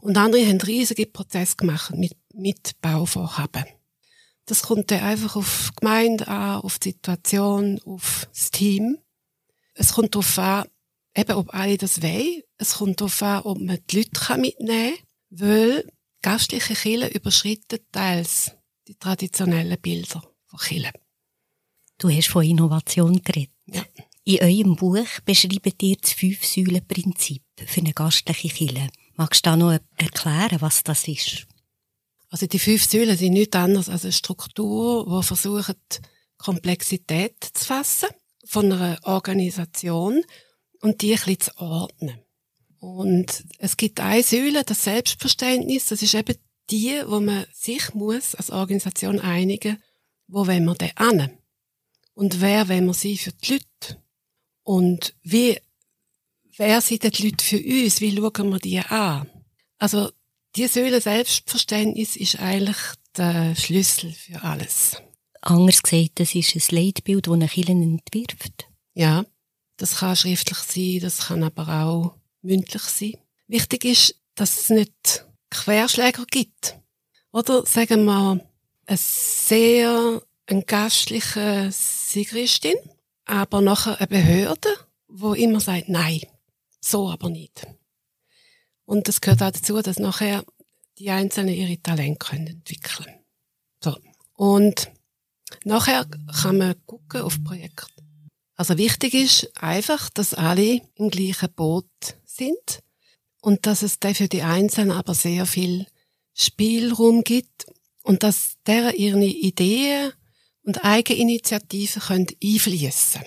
Und 0.00 0.16
andere 0.16 0.46
haben 0.46 0.60
riesige 0.60 1.06
Prozesse 1.06 1.56
gemacht 1.56 1.94
mit, 1.94 2.16
mit 2.34 2.80
Bauvorhaben. 2.80 3.64
Das 4.48 4.62
kommt 4.62 4.90
dann 4.90 5.02
einfach 5.02 5.36
auf 5.36 5.72
die 5.72 5.80
Gemeinde 5.80 6.26
an, 6.26 6.62
auf 6.62 6.78
die 6.78 6.92
Situation, 6.92 7.78
auf 7.84 8.26
das 8.32 8.50
Team. 8.50 8.96
Es 9.74 9.92
kommt 9.92 10.14
darauf 10.14 10.38
an, 10.38 10.64
eben, 11.14 11.32
ob 11.32 11.52
alle 11.52 11.76
das 11.76 12.02
wollen. 12.02 12.42
Es 12.56 12.76
kommt 12.76 12.98
darauf 12.98 13.22
an, 13.22 13.42
ob 13.42 13.60
man 13.60 13.78
die 13.90 13.96
Leute 13.98 14.38
mitnehmen 14.38 14.94
kann, 14.94 15.04
weil 15.28 15.92
gastliche 16.22 16.74
Kirche 16.74 17.08
überschritten 17.08 17.78
teils 17.92 18.52
die 18.88 18.94
traditionellen 18.94 19.78
Bilder 19.82 20.22
von 20.46 20.58
Kirche. 20.58 20.92
Du 21.98 22.08
hast 22.08 22.28
von 22.28 22.42
Innovation 22.42 23.20
geredet. 23.22 23.52
Ja. 23.66 23.84
In 24.24 24.40
eurem 24.40 24.76
Buch 24.76 25.20
beschreibt 25.26 25.82
ihr 25.82 25.96
das 25.96 26.12
Fünf-Säulen-Prinzip 26.12 27.42
für 27.66 27.80
eine 27.80 27.92
gastliche 27.92 28.48
Kirche. 28.48 28.88
Magst 29.14 29.44
du 29.44 29.50
da 29.50 29.56
noch 29.56 29.78
erklären, 29.96 30.62
was 30.62 30.82
das 30.84 31.06
ist? 31.06 31.46
Also 32.30 32.46
die 32.46 32.58
fünf 32.58 32.84
Säulen 32.84 33.16
sind 33.16 33.32
nichts 33.32 33.56
anderes 33.56 33.88
als 33.88 34.04
eine 34.04 34.12
Struktur, 34.12 35.06
die 35.06 35.26
versucht, 35.26 36.00
Komplexität 36.36 37.36
zu 37.42 37.64
fassen 37.64 38.08
von 38.44 38.70
einer 38.70 38.98
Organisation 39.02 40.22
und 40.80 41.02
die 41.02 41.12
ein 41.12 41.16
bisschen 41.16 41.40
zu 41.40 41.58
ordnen. 41.58 42.20
Und 42.80 43.44
es 43.58 43.76
gibt 43.76 44.00
eine 44.00 44.22
Säule, 44.22 44.62
das 44.64 44.84
Selbstverständnis, 44.84 45.86
das 45.86 46.02
ist 46.02 46.14
eben 46.14 46.36
die, 46.70 47.02
wo 47.06 47.20
man 47.20 47.46
sich 47.52 47.94
muss 47.94 48.34
als 48.34 48.50
Organisation 48.50 49.20
einigen, 49.20 49.82
wo 50.28 50.46
wollen 50.46 50.64
wir 50.64 50.74
denn 50.74 50.96
an? 50.96 51.30
Und 52.14 52.40
wer 52.40 52.68
wollen 52.68 52.86
wir 52.86 52.94
sein 52.94 53.16
für 53.16 53.32
die 53.32 53.52
Leute? 53.54 54.02
Und 54.62 55.14
wie, 55.22 55.58
wer 56.56 56.80
sind 56.80 57.02
denn 57.02 57.10
die 57.10 57.30
Leute 57.30 57.44
für 57.44 57.56
uns? 57.56 58.00
Wie 58.00 58.14
schauen 58.14 58.50
wir 58.50 58.58
die 58.58 58.78
an? 58.80 59.28
Also, 59.78 60.10
die 60.58 60.66
Säule 60.66 61.00
Selbstverständnis 61.00 62.16
ist 62.16 62.40
eigentlich 62.40 62.76
der 63.16 63.54
Schlüssel 63.54 64.12
für 64.12 64.42
alles. 64.42 65.00
Anders 65.40 65.82
gesagt, 65.82 66.18
das 66.18 66.34
ist 66.34 66.56
ein 66.56 66.76
Leitbild, 66.76 67.28
das 67.28 67.34
eine 67.34 67.46
Kirche 67.46 67.70
entwirft. 67.70 68.68
Ja. 68.94 69.24
Das 69.76 69.98
kann 69.98 70.16
schriftlich 70.16 70.58
sein, 70.58 70.98
das 71.00 71.28
kann 71.28 71.44
aber 71.44 71.84
auch 71.84 72.16
mündlich 72.42 72.82
sein. 72.82 73.18
Wichtig 73.46 73.84
ist, 73.84 74.16
dass 74.34 74.62
es 74.62 74.70
nicht 74.70 75.26
Querschläger 75.50 76.24
gibt. 76.28 76.76
Oder 77.30 77.64
sagen 77.64 78.04
wir, 78.06 78.44
eine 78.86 78.96
sehr 78.96 80.20
ein 80.46 80.66
gastliche 80.66 81.68
Sigristin, 81.70 82.74
aber 83.26 83.60
nachher 83.60 83.98
eine 83.98 84.08
Behörde, 84.08 84.70
wo 85.06 85.34
immer 85.34 85.60
sagt, 85.60 85.88
nein, 85.88 86.22
so 86.80 87.08
aber 87.08 87.30
nicht. 87.30 87.64
Und 88.88 89.06
das 89.06 89.20
gehört 89.20 89.42
auch 89.42 89.50
dazu, 89.50 89.82
dass 89.82 89.98
nachher 89.98 90.42
die 90.96 91.10
Einzelnen 91.10 91.54
ihre 91.54 91.76
Talente 91.82 92.18
können 92.18 92.46
entwickeln. 92.46 93.20
So. 93.84 93.94
Und 94.32 94.90
nachher 95.64 96.06
kann 96.40 96.56
man 96.56 96.74
gucken 96.86 97.20
auf 97.20 97.44
Projekte. 97.44 97.84
Also 98.54 98.78
wichtig 98.78 99.12
ist 99.12 99.54
einfach, 99.62 100.08
dass 100.08 100.32
alle 100.32 100.80
im 100.94 101.10
gleichen 101.10 101.52
Boot 101.52 101.84
sind 102.24 102.82
und 103.42 103.66
dass 103.66 103.82
es 103.82 103.98
da 104.00 104.14
für 104.14 104.26
die 104.26 104.40
Einzelnen 104.40 104.92
aber 104.92 105.12
sehr 105.12 105.44
viel 105.44 105.86
Spielraum 106.32 107.24
gibt 107.24 107.66
und 108.04 108.22
dass 108.22 108.54
deren 108.66 108.94
ihre 108.94 109.22
Ideen 109.22 110.14
und 110.62 110.82
Eigeninitiativen 110.82 112.00
können 112.00 112.26
einfließen. 112.42 113.20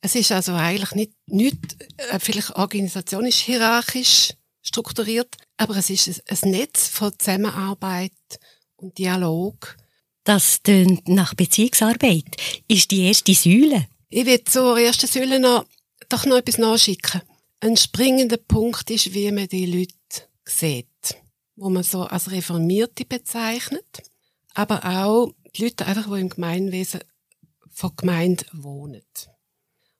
Es 0.00 0.14
ist 0.14 0.32
also 0.32 0.54
eigentlich 0.54 0.92
nicht, 0.92 1.12
nicht 1.26 1.58
äh, 1.98 2.18
vielleicht 2.18 2.56
organisatorisch 2.56 3.40
hierarchisch 3.40 4.32
strukturiert, 4.62 5.36
aber 5.56 5.76
es 5.76 5.90
ist 5.90 6.22
ein 6.30 6.50
Netz 6.50 6.88
von 6.88 7.12
Zusammenarbeit 7.18 8.12
und 8.76 8.96
Dialog. 8.98 9.76
Das 10.24 10.62
tönt 10.62 11.08
nach 11.08 11.34
Beziehungsarbeit. 11.34 12.36
Ist 12.68 12.90
die 12.90 13.06
erste 13.06 13.34
Säule. 13.34 13.88
Ich 14.08 14.24
will 14.24 14.42
zur 14.44 14.78
ersten 14.78 15.06
Säule 15.06 15.40
noch, 15.40 15.64
doch 16.08 16.24
noch 16.26 16.36
etwas 16.36 16.58
nachschicken. 16.58 17.22
Ein 17.60 17.76
springender 17.76 18.36
Punkt 18.36 18.90
ist, 18.90 19.14
wie 19.14 19.30
man 19.32 19.48
die 19.48 19.66
Leute 19.66 20.28
sieht, 20.44 21.16
wo 21.56 21.70
man 21.70 21.82
so 21.82 22.02
als 22.02 22.30
Reformierte 22.30 23.04
bezeichnet, 23.04 24.02
aber 24.54 24.84
auch 24.84 25.32
die 25.56 25.64
Leute 25.64 25.86
einfach, 25.86 26.12
die 26.12 26.20
im 26.20 26.28
Gemeinwesen 26.28 27.00
von 27.70 27.96
Gemeinde 27.96 28.44
wohnen. 28.52 29.02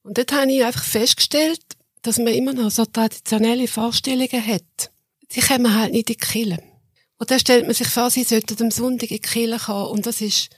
Und 0.03 0.19
dort 0.19 0.33
habe 0.33 0.53
ich 0.53 0.65
einfach 0.65 0.85
festgestellt, 0.85 1.63
dass 2.03 2.19
man 2.19 2.29
immer 2.29 2.53
noch 2.53 2.71
so 2.71 2.85
traditionelle 2.85 3.69
Vorstellungen 3.69 4.47
hat. 4.47 4.91
Sie 5.29 5.41
kommen 5.41 5.75
halt 5.75 5.93
nicht 5.93 6.11
in 6.11 6.17
die 6.17 6.27
Kirche. 6.27 6.63
Und 7.19 7.31
dann 7.31 7.39
stellt 7.39 7.67
man 7.67 7.75
sich 7.75 7.89
vor, 7.89 8.11
sie 8.11 8.25
sollten 8.25 8.61
am 8.63 8.71
Sonntag 8.71 9.11
in 9.11 9.17
die 9.17 9.21
Kirche 9.21 9.59
kommen 9.65 9.91
und 9.93 10.07
das 10.07 10.21
ist, 10.21 10.51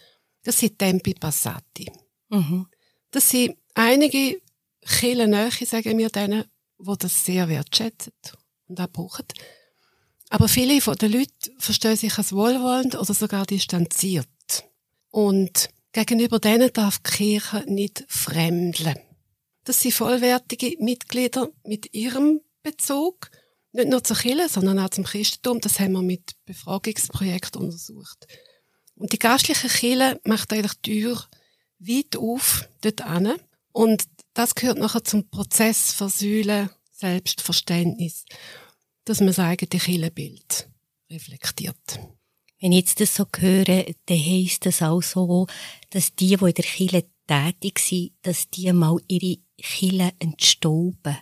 das 0.42 0.58
sind 0.58 0.78
Tempi 0.78 1.14
Passati. 1.14 1.90
Mhm. 2.30 2.66
Das 3.10 3.28
sind 3.28 3.56
einige 3.74 4.40
Kirchen 4.84 5.32
sagen 5.50 5.98
wir 5.98 6.10
denen, 6.10 6.44
die 6.78 6.98
das 6.98 7.24
sehr 7.24 7.48
wertschätzen 7.48 8.12
und 8.68 8.80
auch 8.80 8.88
brauchen. 8.88 9.26
Aber 10.30 10.48
viele 10.48 10.80
von 10.80 10.96
den 10.96 11.12
Leuten 11.12 11.58
verstehen 11.58 11.96
sich 11.96 12.18
als 12.18 12.32
wohlwollend 12.32 12.96
oder 12.96 13.14
sogar 13.14 13.46
distanziert. 13.46 14.26
Und 15.10 15.68
gegenüber 15.92 16.40
denen 16.40 16.72
darf 16.72 16.98
die 16.98 17.10
Kirche 17.10 17.64
nicht 17.66 18.04
fremdeln. 18.08 18.98
Das 19.64 19.80
sind 19.80 19.94
vollwertige 19.94 20.76
Mitglieder 20.78 21.50
mit 21.64 21.94
ihrem 21.94 22.40
Bezug, 22.62 23.30
nicht 23.72 23.88
nur 23.88 24.04
zur 24.04 24.16
Kirche, 24.16 24.48
sondern 24.48 24.78
auch 24.78 24.90
zum 24.90 25.04
Christentum. 25.04 25.60
Das 25.60 25.80
haben 25.80 25.92
wir 25.92 26.02
mit 26.02 26.36
Befragungsprojekten 26.44 27.62
untersucht. 27.62 28.26
Und 28.94 29.12
die 29.12 29.18
gastliche 29.18 29.68
Kirche 29.68 30.20
macht 30.24 30.52
eigentlich 30.52 30.74
die 30.84 31.00
Tür 31.00 31.24
weit 31.80 32.16
auf 32.16 32.68
dort 32.82 33.02
an. 33.02 33.34
Und 33.72 34.04
das 34.34 34.54
gehört 34.54 34.78
nachher 34.78 35.02
zum 35.02 35.28
Prozess 35.28 35.92
von 35.92 36.08
Säulen 36.08 36.70
Selbstverständnis, 36.92 38.24
dass 39.04 39.18
man 39.18 39.28
das 39.28 39.38
eigene 39.40 39.68
Kirchenbild 39.68 40.68
reflektiert. 41.10 41.98
Wenn 42.60 42.72
ich 42.72 42.80
jetzt 42.80 43.00
das 43.00 43.16
so 43.16 43.26
höre, 43.36 43.84
dann 44.06 44.18
heisst 44.18 44.64
das 44.64 44.80
auch 44.80 45.02
so, 45.02 45.46
dass 45.90 46.14
die, 46.14 46.36
die 46.36 46.44
in 46.44 46.54
der 46.54 46.64
Kirche 46.64 47.04
tätig 47.26 47.78
sind, 47.80 48.12
dass 48.22 48.48
die 48.48 48.72
mal 48.72 48.98
ihre 49.08 49.38
Kirche 49.56 50.12
entstauben 50.18 51.16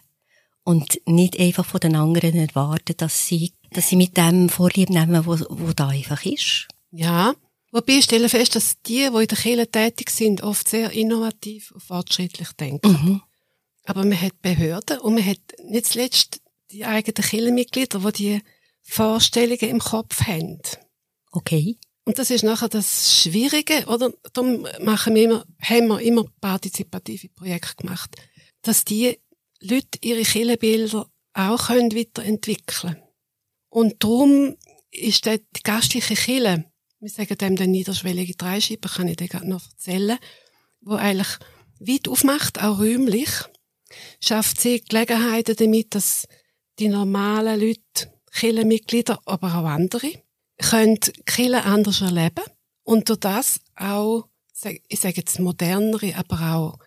und 0.65 1.01
nicht 1.07 1.39
einfach 1.39 1.65
von 1.65 1.81
den 1.81 1.97
anderen 1.97 2.35
erwarten, 2.35 2.97
dass 2.97 3.27
sie, 3.27 3.53
dass 3.71 3.89
sie 3.89 3.97
mit 3.97 4.17
dem 4.17 4.49
Vorlieb 4.49 4.91
nehmen, 4.91 5.27
wo, 5.27 5.39
wo 5.49 5.73
da 5.73 5.89
einfach 5.89 6.25
ist. 6.25 6.69
Ja, 6.91 7.35
wobei 7.71 7.95
ich 7.95 8.05
stelle 8.05 8.29
fest, 8.29 8.55
dass 8.55 8.81
die, 8.83 9.09
die 9.11 9.23
in 9.23 9.27
der 9.27 9.39
Kirche 9.39 9.71
tätig 9.71 10.11
sind, 10.11 10.43
oft 10.43 10.69
sehr 10.69 10.91
innovativ 10.93 11.73
und 11.73 11.83
fortschrittlich 11.83 12.53
denken. 12.53 12.93
Mhm. 12.93 13.23
Aber 13.85 14.05
man 14.05 14.21
hat 14.21 14.41
Behörden 14.43 15.01
und 15.01 15.15
man 15.15 15.27
hat 15.27 15.41
nicht 15.65 15.87
zuletzt 15.87 16.41
die 16.71 16.85
eigenen 16.85 17.29
Kirchenmitglieder, 17.29 17.99
die 17.99 18.13
die 18.13 18.43
Vorstellungen 18.83 19.69
im 19.69 19.79
Kopf 19.79 20.23
haben. 20.23 20.61
Okay. 21.33 21.79
Und 22.05 22.19
das 22.19 22.31
ist 22.31 22.43
nachher 22.43 22.69
das 22.69 23.21
Schwierige, 23.21 23.87
oder? 23.87 24.13
Darum 24.33 24.67
machen 24.81 25.15
wir 25.15 25.23
immer, 25.25 25.47
haben 25.61 25.87
wir 25.89 26.01
immer 26.01 26.25
partizipative 26.41 27.29
Projekte 27.29 27.77
gemacht, 27.77 28.17
dass 28.63 28.85
die 28.85 29.19
Leute 29.61 29.99
ihre 30.01 30.23
Kirchenbilder 30.23 31.09
auch 31.35 31.67
können 31.67 31.95
weiterentwickeln 31.95 32.97
Und 33.69 34.03
darum 34.03 34.57
ist 34.91 35.27
die 35.27 35.41
gastliche 35.63 36.15
Kirche, 36.15 36.65
wir 37.01 37.11
sagen 37.11 37.39
dem 37.39 37.57
den 37.57 37.71
niederschwellige 37.71 38.35
Dreischeibe, 38.35 38.89
kann 38.89 39.09
ich 39.09 39.17
dir 39.17 39.29
gerade 39.29 39.49
noch 39.49 39.65
erzählen, 39.71 40.19
wo 40.81 40.95
eigentlich 40.95 41.39
weit 41.81 42.09
aufmacht, 42.09 42.63
auch 42.63 42.79
räumlich, 42.79 43.31
schafft 44.21 44.61
sie 44.61 44.81
Gelegenheiten 44.81 45.57
damit, 45.57 45.95
dass 45.95 46.27
die 46.79 46.89
normalen 46.89 47.61
Leute, 47.61 48.13
Kirchenmitglieder, 48.33 49.21
aber 49.27 49.49
auch 49.49 49.67
andere, 49.67 50.11
können 50.63 50.99
Kirche 51.27 51.65
anders 51.65 52.01
erleben 52.01 52.45
und 52.85 53.09
durch 53.09 53.21
das 53.21 53.61
auch, 53.77 54.29
ich 54.89 55.01
sage 55.01 55.17
jetzt 55.17 55.39
modernere, 55.39 56.17
aber 56.17 56.55
auch 56.55 56.79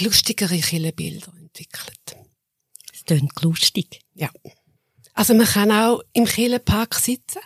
lustigere 0.00 0.58
Kirchenbilder 0.58 1.32
entwickelt. 1.36 2.16
Es 2.92 3.04
klingt 3.04 3.40
lustig. 3.42 4.00
Ja. 4.14 4.30
Also 5.14 5.34
man 5.34 5.46
kann 5.46 5.70
auch 5.70 6.02
im 6.12 6.24
Kirchenpark 6.24 6.94
sitzen 6.94 7.40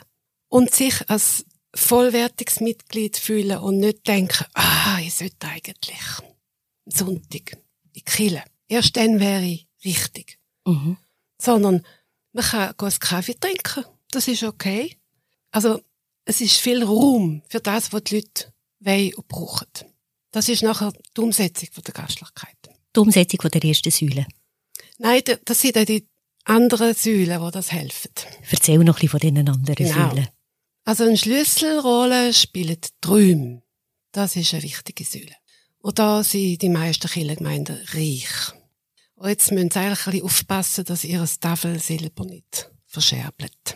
und 0.49 0.75
sich 0.75 1.08
als 1.08 1.44
vollwertiges 1.75 2.61
Mitglied 2.61 3.16
fühlen 3.16 3.58
und 3.58 3.78
nicht 3.78 4.06
denken, 4.08 4.44
ah, 4.54 4.99
ich 5.00 5.14
sollte 5.14 5.47
eigentlich 5.47 5.99
Sonntag 6.87 7.58
in 7.92 8.04
Kirche. 8.04 8.44
Erst 8.68 8.97
dann 8.97 9.20
wäre 9.20 9.44
ich 9.44 9.68
richtig. 9.85 10.38
Mhm. 10.66 10.97
Sondern 11.40 11.87
man 12.32 12.44
kann 12.44 12.75
einen 12.78 13.00
Kaffee 13.00 13.35
trinken. 13.38 13.85
Das 14.11 14.28
ist 14.28 14.42
okay. 14.42 14.98
Also, 15.59 15.81
es 16.25 16.41
ist 16.41 16.59
viel 16.59 16.85
Raum 16.85 17.43
für 17.49 17.59
das, 17.59 17.93
was 17.93 18.05
die 18.05 18.15
Leute 18.15 18.53
wollen 18.79 19.15
und 19.15 19.27
brauchen. 19.27 19.67
Das 20.31 20.49
ist 20.49 20.62
nachher 20.62 20.93
die 21.17 21.21
Umsetzung 21.21 21.69
der 21.85 21.95
Gastlichkeit. 21.95 22.57
Die 22.95 23.00
Umsetzung 23.00 23.50
der 23.50 23.65
ersten 23.65 23.91
Säule? 23.91 24.29
Nein, 24.99 25.21
das 25.45 25.61
sind 25.61 25.75
die 25.88 26.07
anderen 26.45 26.95
Säulen, 26.95 27.45
die 27.45 27.50
das 27.50 27.73
helfen. 27.73 28.12
Erzähl 28.49 28.79
noch 28.79 28.85
ein 28.99 29.00
bisschen 29.00 29.09
von 29.09 29.19
diesen 29.19 29.49
anderen 29.49 29.75
genau. 29.75 30.11
Säulen. 30.11 30.29
Also 30.85 31.03
eine 31.03 31.17
Schlüsselrolle 31.17 32.33
spielen 32.33 32.79
Träume. 33.00 33.62
Das 34.12 34.37
ist 34.37 34.55
eine 34.55 34.62
wichtige 34.62 35.03
Säule. 35.03 35.35
Und 35.81 35.99
da 35.99 36.23
sind 36.23 36.62
die 36.62 36.69
meisten 36.69 37.09
Kirchengemeinden 37.09 37.85
reich. 37.95 38.53
Und 39.17 39.29
jetzt 39.29 39.50
müssen 39.50 39.73
sie 39.73 39.81
eigentlich 39.81 40.07
ein 40.07 40.12
bisschen 40.12 40.25
aufpassen, 40.25 40.85
dass 40.85 41.03
ihr 41.03 41.29
Tafelsilber 41.41 42.27
nicht 42.27 42.71
verscherbelt. 42.87 43.75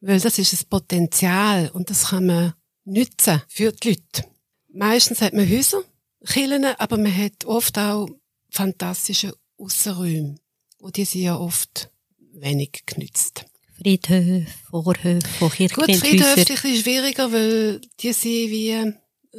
Weil 0.00 0.20
das 0.20 0.38
ist 0.38 0.52
ein 0.52 0.68
Potenzial 0.68 1.70
und 1.70 1.90
das 1.90 2.08
kann 2.08 2.26
man 2.26 2.54
nützen 2.84 3.42
für 3.48 3.72
die 3.72 3.88
Leute. 3.88 4.24
Meistens 4.72 5.20
hat 5.20 5.32
man 5.32 5.48
Häuser, 5.48 5.82
Kirchen, 6.24 6.64
aber 6.64 6.96
man 6.98 7.16
hat 7.16 7.44
oft 7.44 7.78
auch 7.78 8.08
fantastische 8.50 9.34
Aussenräume. 9.56 10.36
Und 10.78 10.96
die 10.96 11.04
sind 11.04 11.22
ja 11.22 11.36
oft 11.36 11.90
wenig 12.34 12.82
genützt. 12.86 13.46
Friedhöfe, 13.78 14.46
Vorhöfe, 14.70 15.20
Kirchkindhäuser. 15.38 15.86
Gut, 15.86 15.96
Friedhöfe 15.96 16.68
ist 16.68 16.82
schwieriger, 16.82 17.32
weil 17.32 17.80
die 18.00 18.12
sind 18.12 18.50
wie 18.50 18.72
ein 18.72 18.98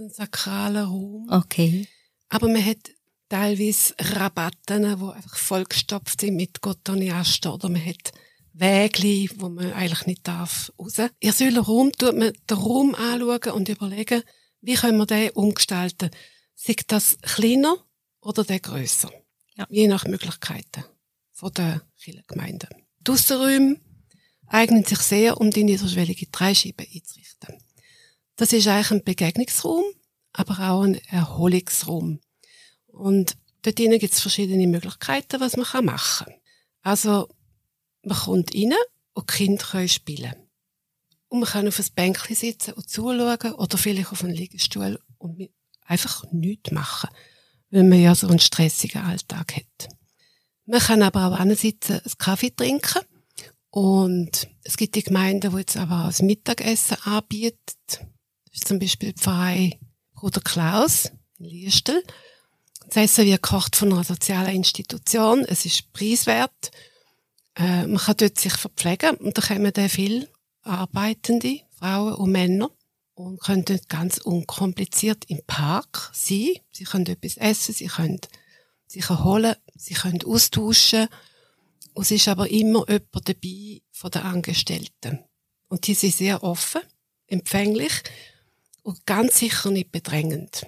sakraler 0.10 0.86
Raum. 0.86 1.28
Okay. 1.30 1.88
Aber 2.30 2.48
man 2.48 2.64
hat 2.64 2.78
teilweise 3.30 3.94
Rabatten, 4.00 4.84
die 4.84 4.88
einfach 4.88 5.38
vollgestopft 5.38 6.22
sind 6.22 6.36
mit 6.36 6.62
Cotoneaster 6.62 7.54
oder 7.54 7.70
man 7.70 7.84
hat 7.86 8.12
Wege, 8.60 9.30
wo 9.38 9.50
man 9.50 9.74
eigentlich 9.74 10.06
nicht 10.06 10.28
darf, 10.28 10.72
raus. 10.80 10.98
In 11.20 11.32
solchen 11.32 11.58
Raum 11.58 11.92
tut 11.92 12.18
man 12.18 12.34
den 12.50 12.58
Raum 12.58 12.96
anschauen 12.96 13.54
und 13.54 13.70
überlegen, 13.70 14.24
wie 14.62 14.76
können 14.76 14.98
wir 14.98 15.06
den 15.06 15.32
umgestalten? 15.32 16.10
Sei 16.56 16.76
das 16.88 17.18
kleiner 17.22 17.78
oder 18.22 18.44
der 18.44 18.60
grösser? 18.60 19.12
Ja. 19.56 19.68
Je 19.70 19.88
nach 19.88 20.06
Möglichkeiten 20.06 20.84
von 21.32 21.54
der 21.54 21.82
Kirchengemeinde. 22.02 22.68
Die 23.00 23.12
Aussenräume 23.12 23.80
eignen 24.48 24.84
sich 24.84 25.00
sehr, 25.00 25.40
um 25.40 25.52
die 25.52 25.64
niederschwellige 25.64 26.28
Dreischeibe 26.28 26.84
einzurichten. 26.84 27.62
Das 28.36 28.54
ist 28.54 28.68
eigentlich 28.68 28.92
ein 28.92 29.04
Begegnungsraum, 29.04 29.84
aber 30.34 30.60
auch 30.70 30.82
ein 30.84 30.96
Erholungsraum. 31.10 32.20
Und 32.88 33.38
dort 33.64 33.76
gibt 33.76 34.04
es 34.04 34.20
verschiedene 34.20 34.68
Möglichkeiten, 34.68 35.40
was 35.40 35.58
man 35.58 35.86
machen 35.86 36.26
kann. 36.26 36.36
Also, 36.82 37.30
man 38.08 38.18
kommt 38.18 38.56
rein 38.56 38.74
und 39.14 39.32
die 39.32 39.36
Kinder 39.36 39.66
können 39.66 39.90
spielen. 39.90 40.36
Und 41.30 41.40
man 41.42 41.50
kann 41.50 41.68
auf 41.68 41.80
ein 41.80 41.86
Bänkchen 41.96 42.36
sitzen 42.36 42.74
und 42.74 42.90
zuschauen 42.90 43.54
oder 43.54 43.78
vielleicht 43.78 44.12
auf 44.12 44.24
einen 44.24 44.34
Liegestuhl 44.34 45.00
und 45.18 45.50
einfach 45.82 46.24
nichts 46.32 46.72
machen, 46.72 47.10
weil 47.70 47.84
man 47.84 48.02
ja 48.02 48.16
so 48.16 48.28
einen 48.28 48.40
stressigen 48.40 49.02
Alltag 49.02 49.56
hat. 49.56 49.90
Man 50.66 50.80
kann 50.80 51.02
aber 51.02 51.28
auch 51.28 51.56
sitzen, 51.56 51.94
einen 51.94 52.18
Kaffee 52.18 52.52
trinken 52.56 53.02
und 53.70 54.48
es 54.64 54.78
gibt 54.78 54.96
die 54.96 55.04
Gemeinden, 55.04 55.52
die 55.52 55.58
jetzt 55.58 55.78
aber 55.78 56.04
auch 56.04 56.08
das 56.08 56.22
Mittagessen 56.22 56.98
anbieten. 57.04 57.58
Das 57.88 58.02
ist 58.54 58.68
zum 58.68 58.80
Beispiel 58.80 59.14
die 59.14 59.20
Pfarrei 59.20 59.80
Bruder 60.14 60.42
Klaus 60.42 61.12
in 61.38 61.46
Liestel. 61.46 62.04
Das 62.88 62.98
Essen 62.98 63.26
wird 63.26 63.44
gekocht 63.44 63.76
von 63.76 63.92
einer 63.92 64.04
sozialen 64.04 64.56
Institution. 64.56 65.46
Es 65.46 65.66
ist 65.66 65.92
preiswert. 65.94 66.72
Äh, 67.58 67.88
man 67.88 67.98
kann 67.98 68.18
dort 68.18 68.40
sich 68.40 68.54
verpflegen 68.54 69.18
und 69.18 69.38
da 69.38 69.42
kommen 69.42 69.74
dann 69.74 69.90
viele 69.90 70.30
arbeitende 70.62 71.62
Frauen 71.72 72.14
und 72.14 72.32
Männer 72.32 72.70
und 73.16 73.42
können 73.42 73.66
dort 73.66 73.90
ganz 73.90 74.20
unkompliziert 74.20 75.26
im 75.28 75.42
Park 75.48 76.12
sein. 76.14 76.54
Sie 76.72 76.84
können 76.84 77.08
etwas 77.08 77.38
essen, 77.38 77.74
sie 77.74 77.88
können 77.88 78.22
sich 78.86 79.10
erholen, 79.10 79.56
sie 79.76 79.96
können 79.96 80.24
austauschen. 80.24 81.08
Und 81.94 82.04
es 82.04 82.12
ist 82.12 82.28
aber 82.28 82.50
immer 82.50 82.86
jemand 82.88 83.28
dabei 83.28 83.82
von 83.92 84.12
den 84.12 84.22
Angestellten. 84.22 85.24
Und 85.68 85.88
die 85.88 85.96
sind 85.96 86.14
sehr 86.14 86.44
offen, 86.44 86.82
empfänglich 87.26 87.92
und 88.84 89.04
ganz 89.08 89.40
sicher 89.40 89.72
nicht 89.72 89.92
bedrängend. 89.92 90.68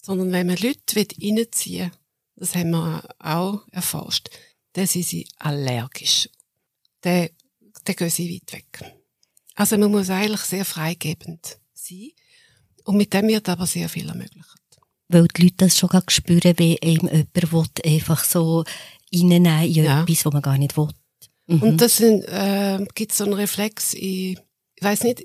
Sondern 0.00 0.32
wenn 0.32 0.46
man 0.46 0.56
Leute 0.56 0.96
reinziehen 0.96 1.90
will, 1.90 1.98
das 2.36 2.54
haben 2.54 2.70
wir 2.70 3.02
auch 3.18 3.66
erforscht, 3.70 4.30
dann 4.76 4.86
sind 4.86 5.06
sie 5.06 5.26
allergisch. 5.38 6.28
Dann, 7.00 7.30
dann 7.84 7.96
gehen 7.96 8.10
sie 8.10 8.34
weit 8.34 8.52
weg. 8.52 8.94
Also 9.54 9.78
man 9.78 9.90
muss 9.90 10.10
eigentlich 10.10 10.42
sehr 10.42 10.66
freigebend 10.66 11.58
sein. 11.72 12.10
Und 12.84 12.98
mit 12.98 13.14
dem 13.14 13.26
wird 13.28 13.48
aber 13.48 13.66
sehr 13.66 13.88
viel 13.88 14.08
ermöglicht. 14.08 14.46
Weil 15.08 15.28
die 15.28 15.44
Leute 15.44 15.54
das 15.58 15.78
schon 15.78 15.88
spüren, 16.08 16.58
wie 16.58 16.80
einem 16.82 17.26
jemand 17.34 17.84
einfach 17.86 18.22
so 18.22 18.64
reinnehmen 19.14 19.62
in 19.62 19.84
ja. 19.84 20.02
etwas, 20.02 20.26
was 20.26 20.32
man 20.34 20.42
gar 20.42 20.58
nicht 20.58 20.76
will. 20.76 20.90
Mhm. 21.46 21.62
Und 21.62 21.80
das 21.80 21.96
sind, 21.96 22.24
äh, 22.24 22.84
gibt 22.94 23.14
so 23.14 23.24
einen 23.24 23.32
Reflex 23.32 23.94
in, 23.94 24.38
ich 24.74 24.82
weiß 24.82 25.04
nicht, 25.04 25.24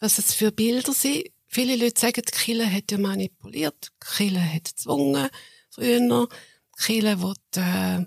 was 0.00 0.18
es 0.18 0.34
für 0.34 0.50
Bilder 0.50 0.92
sind. 0.92 1.24
Viele 1.46 1.76
Leute 1.76 2.00
sagen, 2.00 2.22
die 2.26 2.32
Kille 2.32 2.72
hat 2.72 2.90
ja 2.90 2.98
manipuliert, 2.98 3.92
die 3.92 4.16
Kille 4.16 4.40
hat 4.40 4.64
gezwungen, 4.64 5.28
früher. 5.68 6.00
Die 6.00 6.84
Kille 6.84 7.22
will, 7.22 7.34
äh, 7.56 8.04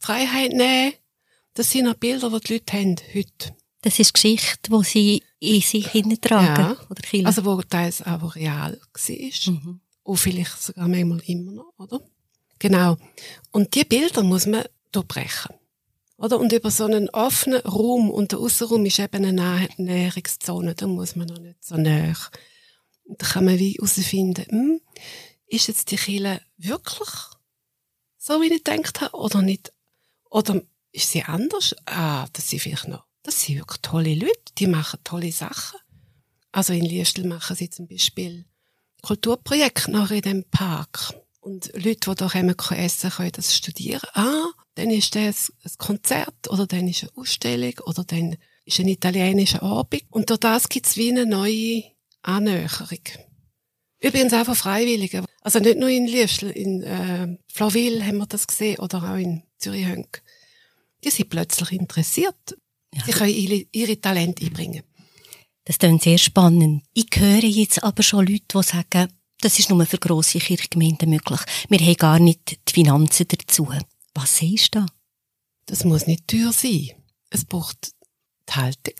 Freiheit 0.00 0.52
nehmen. 0.52 0.92
Das 1.54 1.70
sind 1.70 1.88
auch 1.88 1.94
Bilder, 1.94 2.30
die 2.30 2.40
die 2.40 2.52
Leute 2.54 2.72
haben, 2.72 2.96
heute. 3.14 3.56
Das 3.82 3.98
ist 3.98 4.14
Geschichte, 4.14 4.70
die 4.70 4.84
sie 4.84 5.22
in 5.38 5.60
sich 5.60 5.88
hineintragen. 5.88 6.76
Ja. 7.12 7.26
Also, 7.26 7.44
wo 7.44 7.60
teils 7.62 8.02
auch 8.02 8.34
real 8.34 8.78
war. 8.78 9.52
Mhm. 9.52 9.80
Und 10.02 10.16
vielleicht 10.16 10.62
sogar 10.62 10.88
manchmal 10.88 11.20
immer 11.26 11.52
noch, 11.52 11.72
oder? 11.78 12.00
Genau. 12.58 12.96
Und 13.52 13.74
die 13.74 13.84
Bilder 13.84 14.22
muss 14.22 14.46
man 14.46 14.64
durchbrechen. 14.90 15.54
Oder? 16.16 16.38
Und 16.40 16.52
über 16.52 16.70
so 16.70 16.84
einen 16.84 17.08
offenen 17.10 17.60
Raum, 17.60 18.10
und 18.10 18.32
der 18.32 18.40
Außenraum 18.40 18.84
ist 18.86 18.98
eben 18.98 19.24
eine 19.24 19.68
Näherungszone, 19.76 20.74
da 20.74 20.86
muss 20.86 21.14
man 21.14 21.28
noch 21.28 21.38
nicht 21.38 21.64
so 21.64 21.76
näher. 21.76 22.16
Und 23.04 23.22
da 23.22 23.26
kann 23.26 23.44
man 23.44 23.58
wie 23.58 23.74
herausfinden, 23.74 24.44
hm, 24.48 24.80
ist 25.46 25.68
jetzt 25.68 25.90
die 25.90 25.96
Kille 25.96 26.40
wirklich 26.56 27.08
so, 28.28 28.42
wie 28.42 28.52
ich 28.52 28.62
gedacht 28.62 29.00
habe, 29.00 29.16
oder 29.16 29.40
nicht? 29.40 29.72
Oder 30.30 30.60
ist 30.92 31.10
sie 31.10 31.22
anders? 31.22 31.74
Ah, 31.86 32.26
das 32.34 32.50
sind 32.50 32.60
vielleicht 32.60 32.86
noch, 32.86 33.04
das 33.22 33.40
sind 33.40 33.56
wirklich 33.56 33.80
tolle 33.80 34.14
Leute, 34.14 34.52
die 34.58 34.66
machen 34.66 35.00
tolle 35.02 35.32
Sachen. 35.32 35.80
Also 36.52 36.74
in 36.74 36.84
Liestel 36.84 37.26
machen 37.26 37.56
sie 37.56 37.70
zum 37.70 37.88
Beispiel 37.88 38.44
Kulturprojekte 39.00 39.90
nachher 39.90 40.16
in 40.16 40.22
dem 40.22 40.44
Park. 40.44 41.14
Und 41.40 41.72
Leute, 41.72 42.10
die 42.10 42.14
da 42.16 42.28
kommen, 42.28 42.56
können 42.56 42.80
essen, 42.80 43.10
können 43.10 43.32
das 43.32 43.56
studieren. 43.56 44.08
Ah, 44.12 44.50
dann 44.74 44.90
ist 44.90 45.14
das 45.14 45.50
ein 45.64 45.72
Konzert 45.78 46.50
oder 46.50 46.66
dann 46.66 46.86
ist 46.86 47.04
eine 47.04 47.16
Ausstellung 47.16 47.74
oder 47.84 48.04
dann 48.04 48.36
ist 48.66 48.78
ein 48.78 48.88
italienischer 48.88 49.62
Abend. 49.62 50.02
Und 50.10 50.28
durch 50.28 50.40
das 50.40 50.68
gibt 50.68 50.86
es 50.86 50.98
wie 50.98 51.10
eine 51.10 51.24
neue 51.24 51.84
Annäherung. 52.20 53.27
Übrigens 54.00 54.32
auch 54.32 54.44
von 54.44 54.54
Freiwilligen. 54.54 55.24
Also 55.42 55.58
nicht 55.58 55.78
nur 55.78 55.88
in 55.88 56.06
Liestl, 56.06 56.50
in 56.50 56.82
äh, 56.82 57.36
Flawil 57.52 58.04
haben 58.04 58.18
wir 58.18 58.26
das 58.26 58.46
gesehen 58.46 58.78
oder 58.78 59.02
auch 59.02 59.16
in 59.16 59.42
Zürich-Hönk. 59.58 60.22
Die 61.04 61.10
sind 61.10 61.30
plötzlich 61.30 61.72
interessiert. 61.72 62.56
Ja. 62.94 63.04
Sie 63.04 63.12
können 63.12 63.34
ihre, 63.34 63.66
ihre 63.72 64.00
Talente 64.00 64.44
einbringen. 64.44 64.82
Das 65.64 65.78
klingt 65.78 66.02
sehr 66.02 66.18
spannend. 66.18 66.84
Ich 66.94 67.08
höre 67.14 67.44
jetzt 67.44 67.82
aber 67.82 68.02
schon 68.02 68.26
Leute, 68.26 68.44
die 68.54 68.62
sagen, 68.62 69.12
das 69.40 69.58
ist 69.58 69.70
nur 69.70 69.84
für 69.86 69.98
grosse 69.98 70.38
Kirchgemeinden 70.38 71.10
möglich. 71.10 71.40
Wir 71.68 71.78
haben 71.78 71.96
gar 71.96 72.18
nicht 72.18 72.58
die 72.68 72.72
Finanzen 72.72 73.26
dazu. 73.28 73.68
Was 74.14 74.38
siehst 74.38 74.74
du 74.74 74.80
da? 74.80 74.86
Das 75.66 75.84
muss 75.84 76.06
nicht 76.06 76.26
teuer 76.26 76.52
sein. 76.52 76.90
Es 77.30 77.44
braucht 77.44 77.92
die 78.48 78.54
Haltung. 78.54 78.94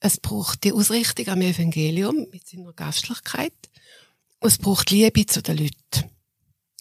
Es 0.00 0.18
braucht 0.18 0.64
die 0.64 0.72
Ausrichtung 0.72 1.28
am 1.28 1.42
Evangelium 1.42 2.26
mit 2.32 2.48
seiner 2.48 2.72
Gastlichkeit. 2.72 3.54
Und 4.40 4.48
es 4.48 4.58
braucht 4.58 4.90
Liebe 4.90 5.26
zu 5.26 5.42
den 5.42 5.58
Leuten. 5.58 6.10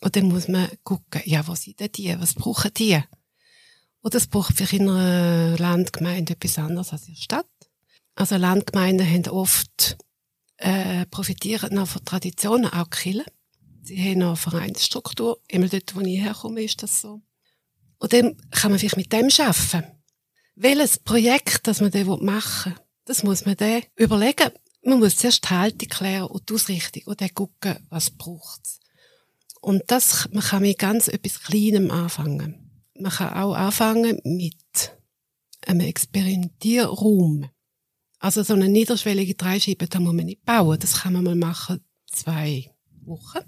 Und 0.02 0.16
dann 0.16 0.30
muss 0.30 0.48
man 0.48 0.70
gucken, 0.84 1.22
ja, 1.26 1.46
was 1.48 1.64
sind 1.64 1.80
denn 1.80 1.92
die? 1.92 2.18
Was 2.20 2.34
brauchen 2.34 2.74
die? 2.74 3.02
Oder 4.02 4.18
es 4.18 4.28
braucht 4.28 4.56
vielleicht 4.56 4.74
in 4.74 4.90
einer 4.90 5.58
Landgemeinde 5.58 6.34
etwas 6.34 6.58
anderes 6.58 6.94
als 6.94 7.08
in 7.08 7.16
der 7.16 7.22
Stadt. 7.22 7.50
Also 8.16 8.38
Landgemeinden 8.38 9.10
haben 9.10 9.28
oft 9.28 9.98
äh, 10.58 11.06
profitieren 11.08 11.76
noch 11.76 11.88
von 11.88 12.04
Traditionen, 12.06 12.72
auch 12.72 12.90
Kirchen. 12.90 13.26
Sie 13.82 13.98
haben 13.98 14.20
noch 14.20 14.28
eine 14.28 14.36
Vereinsstruktur. 14.38 15.42
Immer 15.48 15.68
dort, 15.68 15.96
wo 15.96 16.02
ich 16.02 16.22
herkomme, 16.22 16.64
ist 16.64 16.82
das 16.84 17.02
so. 17.02 17.22
Und 17.98 18.14
dann 18.14 18.38
kann 18.52 18.72
man 18.72 18.80
vielleicht 18.80 18.98
mit 18.98 19.12
dem 19.12 19.30
arbeiten. 19.38 19.84
Welches 20.56 21.00
Projekt, 21.00 21.68
das 21.68 21.82
man 21.82 21.92
dann 21.92 22.08
machen 22.24 22.74
will, 22.74 22.82
das 23.06 23.24
muss 23.24 23.46
man 23.46 23.58
dann 23.58 23.84
überlegen. 23.96 24.52
Man 24.82 25.00
muss 25.00 25.18
zuerst 25.18 25.44
die 25.46 25.50
Haltung 25.50 25.90
klären 25.90 26.28
und 26.28 26.50
die 26.50 26.54
Ausrichtung 26.54 27.04
und 27.06 27.22
dann 27.22 27.34
gucken, 27.34 27.86
was 27.90 28.10
braucht. 28.12 28.62
Und 29.62 29.84
das, 29.88 30.30
man 30.32 30.44
kann 30.44 30.62
mit 30.62 30.80
ganz 30.80 31.08
etwas 31.08 31.42
Kleinem 31.42 31.92
anfangen. 31.92 32.84
Man 32.98 33.12
kann 33.12 33.34
auch 33.34 33.54
anfangen 33.54 34.20
mit 34.24 34.98
einem 35.66 35.82
Experimentierraum. 35.82 37.50
Also 38.20 38.44
so 38.44 38.54
eine 38.54 38.70
niederschwellige 38.70 39.36
Dreischeibe, 39.36 39.88
da 39.88 40.00
muss 40.00 40.14
man 40.14 40.26
nicht 40.26 40.44
bauen. 40.46 40.80
Das 40.80 41.02
kann 41.02 41.14
man 41.14 41.24
mal 41.24 41.36
machen 41.36 41.84
zwei 42.08 42.70
Wochen. 43.06 43.40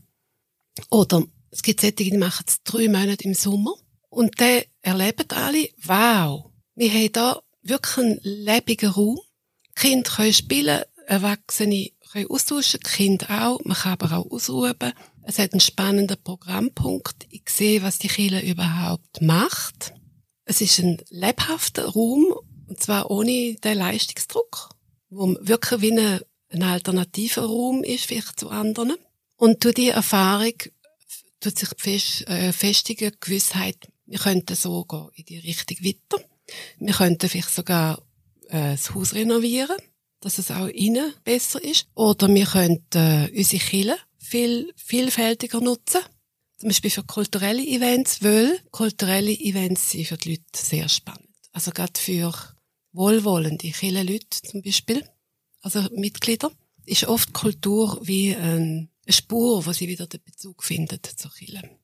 Oder 0.90 1.24
es 1.50 1.62
gibt 1.62 1.82
solche, 1.82 1.96
die 1.96 2.18
machen 2.18 2.46
es 2.48 2.64
drei 2.64 2.88
Monate 2.88 3.24
im 3.26 3.34
Sommer. 3.34 3.74
Und 4.10 4.40
dann 4.40 4.64
erleben 4.82 5.30
alle, 5.30 5.70
wow, 5.84 6.52
wir 6.76 6.92
haben 6.92 7.12
da 7.14 7.42
wirklich 7.62 7.98
einen 7.98 8.20
lebendigen 8.24 8.90
Raum. 8.90 9.20
Die 9.70 9.82
Kinder 9.82 10.10
können 10.10 10.34
spielen, 10.34 10.82
Erwachsene 11.12 11.92
können 12.14 12.30
austauschen, 12.30 12.80
Kinder 12.80 13.44
auch. 13.44 13.60
Man 13.66 13.76
kann 13.76 13.92
aber 13.92 14.18
auch 14.18 14.32
ausruhen. 14.32 14.76
Es 15.24 15.40
hat 15.40 15.52
einen 15.52 15.60
spannenden 15.60 16.16
Programmpunkt. 16.24 17.28
Ich 17.30 17.50
sehe, 17.50 17.84
was 17.84 18.00
die 18.00 18.08
Kirche 18.08 18.40
überhaupt 18.40 19.22
macht. 19.22 19.94
Es 20.46 20.62
ist 20.62 20.80
ein 20.80 21.02
lebhafter 21.10 21.86
Raum, 21.86 22.34
und 22.66 22.82
zwar 22.82 23.12
ohne 23.12 23.56
den 23.56 23.78
Leistungsdruck, 23.78 24.70
wo 25.10 25.36
wirklich 25.42 25.82
wie 25.82 25.92
ein, 25.92 26.22
ein 26.50 26.64
alternativer 26.64 27.44
Raum 27.44 27.84
ist, 27.84 28.06
vielleicht 28.06 28.40
zu 28.40 28.50
anderen. 28.50 28.96
Und 29.36 29.66
durch 29.66 29.76
die 29.76 29.90
Erfahrung 29.90 30.54
tut 31.42 31.60
sich 31.60 31.70
fest, 31.78 32.28
äh, 32.30 32.54
festige 32.54 33.12
Gewissheit, 33.12 33.90
wir 34.06 34.20
könnten 34.20 34.56
so 34.56 34.86
gehen 34.86 35.10
in 35.16 35.26
die 35.26 35.40
Richtung 35.40 35.78
weiter. 35.84 36.24
Wir 36.80 36.94
könnten 36.94 37.28
vielleicht 37.28 37.54
sogar 37.54 38.02
äh, 38.48 38.72
das 38.72 38.96
Haus 38.96 39.14
renovieren, 39.14 39.78
dass 40.22 40.38
es 40.38 40.52
auch 40.52 40.68
innen 40.68 41.14
besser 41.24 41.64
ist. 41.64 41.88
Oder 41.96 42.34
wir 42.34 42.46
könnten 42.46 42.98
äh, 42.98 43.32
unsere 43.36 43.64
Kirche 43.64 43.98
viel 44.18 44.72
vielfältiger 44.76 45.60
nutzen. 45.60 46.02
Zum 46.58 46.70
Beispiel 46.70 46.92
für 46.92 47.04
kulturelle 47.04 47.66
Events, 47.66 48.24
weil 48.24 48.60
kulturelle 48.70 49.32
Events 49.32 49.92
sind 49.92 50.08
für 50.08 50.18
die 50.18 50.32
Leute 50.32 50.44
sehr 50.56 50.88
spannend. 50.88 51.28
Also 51.52 51.72
gerade 51.72 52.00
für 52.00 52.34
wohlwollende 52.94 53.72
Kirchenleute 53.72 54.42
zum 54.44 54.62
Beispiel, 54.62 55.04
also 55.62 55.82
Mitglieder, 55.96 56.52
ist 56.86 57.06
oft 57.08 57.34
Kultur 57.34 58.00
wie 58.04 58.36
eine 58.36 58.88
Spur, 59.08 59.66
wo 59.66 59.72
sie 59.72 59.88
wieder 59.88 60.08
den 60.08 60.22
Bezug 60.24 60.64
findet 60.64 61.06
zur 61.06 61.32
Kirche. 61.32 61.81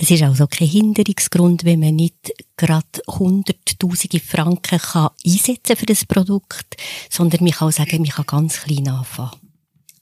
Es 0.00 0.12
ist 0.12 0.22
also 0.22 0.46
kein 0.46 0.68
Hinderungsgrund, 0.68 1.64
wenn 1.64 1.80
man 1.80 1.96
nicht 1.96 2.32
gerade 2.56 3.02
hunderttausende 3.08 4.20
Franken 4.20 4.78
kann 4.78 5.10
einsetzen 5.26 5.74
für 5.74 5.86
das 5.86 6.06
Produkt, 6.06 6.76
sondern 7.10 7.42
man 7.42 7.52
kann 7.52 7.72
sagen, 7.72 8.02
man 8.02 8.10
kann 8.10 8.26
ganz 8.26 8.62
klein 8.62 8.88
anfangen. 8.88 9.32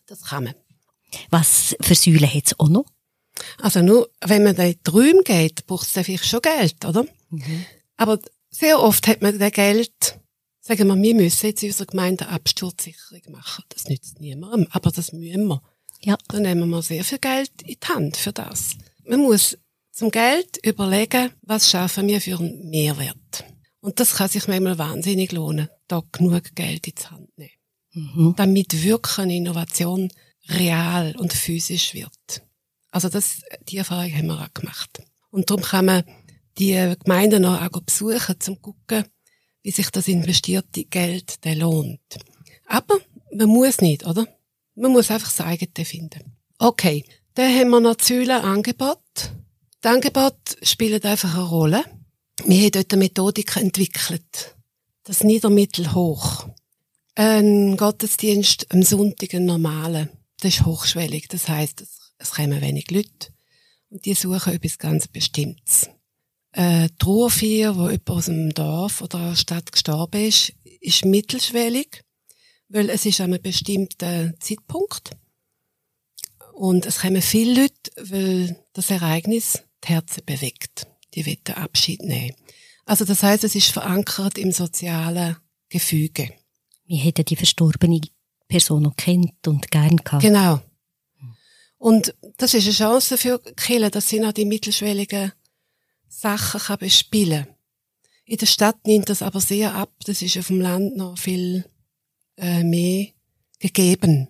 Das 0.06 0.22
kann 0.22 0.44
man. 0.44 0.54
Was 1.30 1.74
für 1.80 1.94
Säulen 1.94 2.32
hat 2.32 2.46
es 2.46 2.61
auch 2.61 2.68
noch? 2.68 2.85
Also 3.59 3.80
nur, 3.80 4.11
wenn 4.20 4.42
man 4.42 4.54
in 4.56 4.74
die 4.87 4.90
Räume 4.90 5.22
geht, 5.24 5.66
braucht 5.66 5.87
es 5.87 6.04
vielleicht 6.04 6.26
schon 6.26 6.42
Geld, 6.42 6.85
oder? 6.85 7.06
Mhm. 7.30 7.64
Aber 7.96 8.18
sehr 8.50 8.80
oft 8.80 9.06
hat 9.09 9.22
man 9.22 9.38
das 9.38 9.52
Geld, 9.52 10.20
sagen 10.61 10.88
wir, 10.88 11.02
wir 11.02 11.14
müssen 11.14 11.46
jetzt 11.46 11.62
in 11.62 11.70
unserer 11.70 11.87
Gemeinde 11.87 12.28
Absturzsicherung 12.28 13.32
machen. 13.32 13.64
Das 13.70 13.87
nützt 13.87 14.20
niemandem, 14.20 14.68
aber 14.72 14.90
das 14.90 15.12
müssen 15.12 15.48
wir. 15.48 15.62
Ja. 16.02 16.18
Dann 16.28 16.42
nehmen 16.42 16.68
wir 16.68 16.82
sehr 16.82 17.02
viel 17.02 17.18
Geld 17.18 17.50
in 17.62 17.76
die 17.82 17.88
Hand 17.88 18.18
für 18.18 18.32
das. 18.32 18.76
Man 19.06 19.20
muss 19.20 19.56
zum 19.96 20.11
Geld 20.11 20.59
überlegen, 20.62 21.32
was 21.40 21.70
schaffen 21.70 22.06
wir 22.06 22.20
für 22.20 22.38
einen 22.38 22.68
Mehrwert. 22.68 23.44
Und 23.80 23.98
das 23.98 24.16
kann 24.16 24.28
sich 24.28 24.46
manchmal 24.46 24.76
wahnsinnig 24.76 25.32
lohnen, 25.32 25.70
da 25.88 26.02
genug 26.12 26.54
Geld 26.54 26.87
in 26.87 26.94
die 26.94 27.06
Hand 27.06 27.38
nehmen. 27.38 27.50
Mhm. 27.92 28.35
Damit 28.37 28.82
wirklich 28.82 29.18
eine 29.18 29.37
Innovation 29.37 30.12
real 30.50 31.16
und 31.16 31.32
physisch 31.32 31.94
wird. 31.94 32.42
Also 32.90 33.09
das, 33.09 33.40
die 33.68 33.78
Erfahrung 33.78 34.12
haben 34.12 34.26
wir 34.26 34.42
auch 34.42 34.52
gemacht. 34.52 35.02
Und 35.30 35.48
darum 35.48 35.62
kann 35.62 35.87
man 35.87 36.04
die 36.59 36.94
Gemeinden 37.02 37.46
auch, 37.46 37.68
besuchen, 37.80 38.35
um 38.35 38.40
zu 38.40 38.56
gucken, 38.56 39.04
wie 39.62 39.70
sich 39.70 39.88
das 39.90 40.09
investierte 40.09 40.85
Geld 40.85 41.37
dann 41.46 41.59
lohnt. 41.59 42.18
Aber 42.66 42.98
man 43.32 43.48
muss 43.48 43.80
nicht, 43.80 44.06
oder? 44.06 44.26
Man 44.74 44.92
muss 44.92 45.11
einfach 45.11 45.32
das 45.32 45.40
eigene 45.40 45.87
finden. 45.87 46.37
Okay, 46.59 47.02
dann 47.32 47.54
haben 47.54 47.70
wir 47.70 47.80
noch 47.80 47.96
Säulenangebot 47.98 48.98
Das 49.87 49.94
Angebot 49.94 50.57
spielt 50.62 51.07
einfach 51.07 51.37
eine 51.37 51.44
Rolle. 51.44 51.85
Wir 52.44 52.64
haben 52.64 52.70
dort 52.72 52.92
eine 52.92 53.05
Methodik 53.05 53.55
entwickelt. 53.55 54.57
Das 55.05 55.22
Niedermittel 55.22 55.94
hoch. 55.94 56.49
Ein 57.14 57.77
Gottesdienst 57.77 58.66
am 58.72 58.83
Sonntag, 58.83 59.33
ein 59.33 59.44
normaler, 59.44 60.09
das 60.40 60.55
ist 60.55 60.66
hochschwellig. 60.66 61.29
Das 61.29 61.49
heisst, 61.49 61.87
es, 62.18 62.33
kommen 62.33 62.61
wenig 62.61 62.90
Leute. 62.90 63.33
Und 63.88 64.05
die 64.07 64.14
suchen 64.14 64.55
etwas 64.55 64.77
ganz 64.79 65.07
Bestimmtes. 65.07 65.88
Äh, 66.51 66.88
Trauerfeier, 66.99 67.77
wo 67.77 67.83
jemand 67.83 68.11
aus 68.11 68.25
dem 68.25 68.51
Dorf 68.55 69.03
oder 69.03 69.20
der 69.20 69.37
Stadt 69.37 69.70
gestorben 69.70 70.20
ist, 70.20 70.53
ist 70.81 71.05
mittelschwellig, 71.05 72.03
weil 72.68 72.90
es 72.90 73.07
ist 73.07 73.20
an 73.20 73.33
einem 73.33 73.40
bestimmten 73.40 74.35
Zeitpunkt. 74.40 75.12
Und 76.55 76.87
es 76.87 77.03
kommen 77.03 77.22
viele 77.22 77.62
Leute, 77.62 78.11
weil 78.11 78.66
das 78.72 78.90
Ereignis 78.90 79.62
die 79.84 79.88
Herzen 79.88 80.24
bewegt. 80.24 80.86
Die 81.14 81.26
wollen 81.26 81.56
Abschied 81.56 82.02
nehmen. 82.02 82.34
Also 82.84 83.04
das 83.04 83.22
heißt, 83.22 83.44
es 83.44 83.54
ist 83.54 83.68
verankert 83.68 84.38
im 84.38 84.52
sozialen 84.52 85.36
Gefüge. 85.68 86.30
Wir 86.86 86.98
hätten 86.98 87.24
die 87.24 87.36
verstorbene 87.36 88.00
Person 88.48 88.82
noch 88.82 88.96
kennt 88.96 89.46
und 89.48 89.70
gern 89.70 89.96
gehabt. 89.96 90.22
Genau. 90.22 90.60
Und 91.78 92.14
das 92.38 92.54
ist 92.54 92.64
eine 92.64 92.74
Chance 92.74 93.18
für 93.18 93.38
Kinder, 93.56 93.90
dass 93.90 94.08
sie 94.08 94.20
noch 94.20 94.32
die 94.32 94.44
mittelschwelligen 94.44 95.32
Sachen 96.08 96.60
kann 96.60 96.78
bespielen 96.78 97.46
In 98.24 98.38
der 98.38 98.46
Stadt 98.46 98.86
nimmt 98.86 99.08
das 99.08 99.22
aber 99.22 99.40
sehr 99.40 99.74
ab. 99.74 99.92
Das 100.06 100.22
ist 100.22 100.38
auf 100.38 100.46
dem 100.46 100.60
Land 100.60 100.96
noch 100.96 101.18
viel 101.18 101.64
äh, 102.36 102.62
mehr 102.62 103.08
gegeben. 103.58 104.28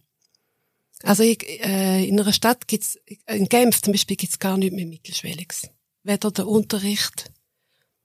Also 1.03 1.23
ich, 1.23 1.43
äh, 1.65 2.07
in 2.07 2.19
einer 2.19 2.33
Stadt 2.33 2.67
gibt's, 2.69 2.99
in 3.27 3.49
Genf 3.49 3.83
zum 3.83 3.93
Beispiel 3.93 4.17
gibt's 4.17 4.39
gar 4.39 4.57
nichts 4.57 4.75
mehr 4.75 4.87
Mittelschwelliges. 4.87 5.69
Weder 6.03 6.31
der 6.31 6.47
Unterricht 6.47 7.31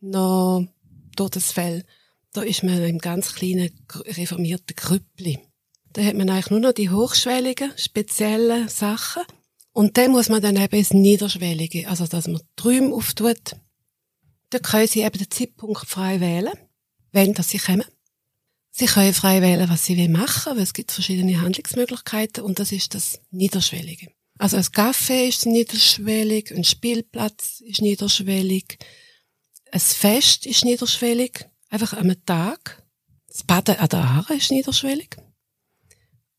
noch 0.02 0.66
Todesfälle. 1.16 1.86
Da 2.34 2.42
ist 2.42 2.64
man 2.64 2.82
im 2.84 3.00
ganz 3.00 3.34
kleinen 3.36 3.72
reformierten 4.06 4.76
Krüppli. 4.76 5.40
Da 5.94 6.04
hat 6.04 6.16
man 6.16 6.30
eigentlich 6.30 6.50
nur 6.50 6.62
noch 6.62 6.72
die 6.72 6.90
hochschwelligen, 6.90 7.74
speziellen 7.78 8.70
Sachen. 8.70 9.24
Und 9.74 9.98
dann 9.98 10.12
muss 10.12 10.30
man 10.30 10.42
dann 10.42 10.56
eben 10.56 10.76
ins 10.76 10.94
Niederschwellige, 10.94 11.88
also 11.88 12.08
dass 12.08 12.28
man 12.28 12.42
Träume 12.56 12.94
auftut. 12.94 13.56
Da 14.50 14.60
können 14.60 14.88
sie 14.88 15.02
eben 15.02 15.18
den 15.18 15.32
Zeitpunkt 15.32 15.86
frei 15.88 16.20
wählen, 16.20 16.54
wenn 17.12 17.34
das 17.34 17.50
sie 17.50 17.58
kommen. 17.58 17.86
Sie 18.72 18.86
können 18.86 19.14
frei 19.14 19.42
wählen, 19.42 19.70
was 19.70 19.86
sie 19.86 20.08
machen 20.08 20.56
weil 20.56 20.64
es 20.64 20.74
gibt 20.74 20.92
verschiedene 20.92 21.42
Handlungsmöglichkeiten 21.42 22.44
und 22.44 22.60
das 22.60 22.72
ist 22.72 22.96
das 22.96 23.20
Niederschwellige. 23.30 24.08
Also 24.38 24.58
ein 24.58 24.64
Café 24.64 25.28
ist 25.28 25.46
niederschwellig, 25.46 26.52
ein 26.52 26.64
Spielplatz 26.64 27.62
ist 27.62 27.82
niederschwellig, 27.82 28.80
ein 29.72 29.80
Fest 29.80 30.46
ist 30.46 30.66
niederschwellig, 30.66 31.46
einfach 31.70 31.94
am 31.94 32.14
Tag. 32.26 32.82
Das 33.28 33.44
Baden 33.44 33.78
an 33.78 33.90
der 33.90 34.00
Aare 34.00 34.36
ist 34.36 34.52
niederschwellig. 34.52 35.18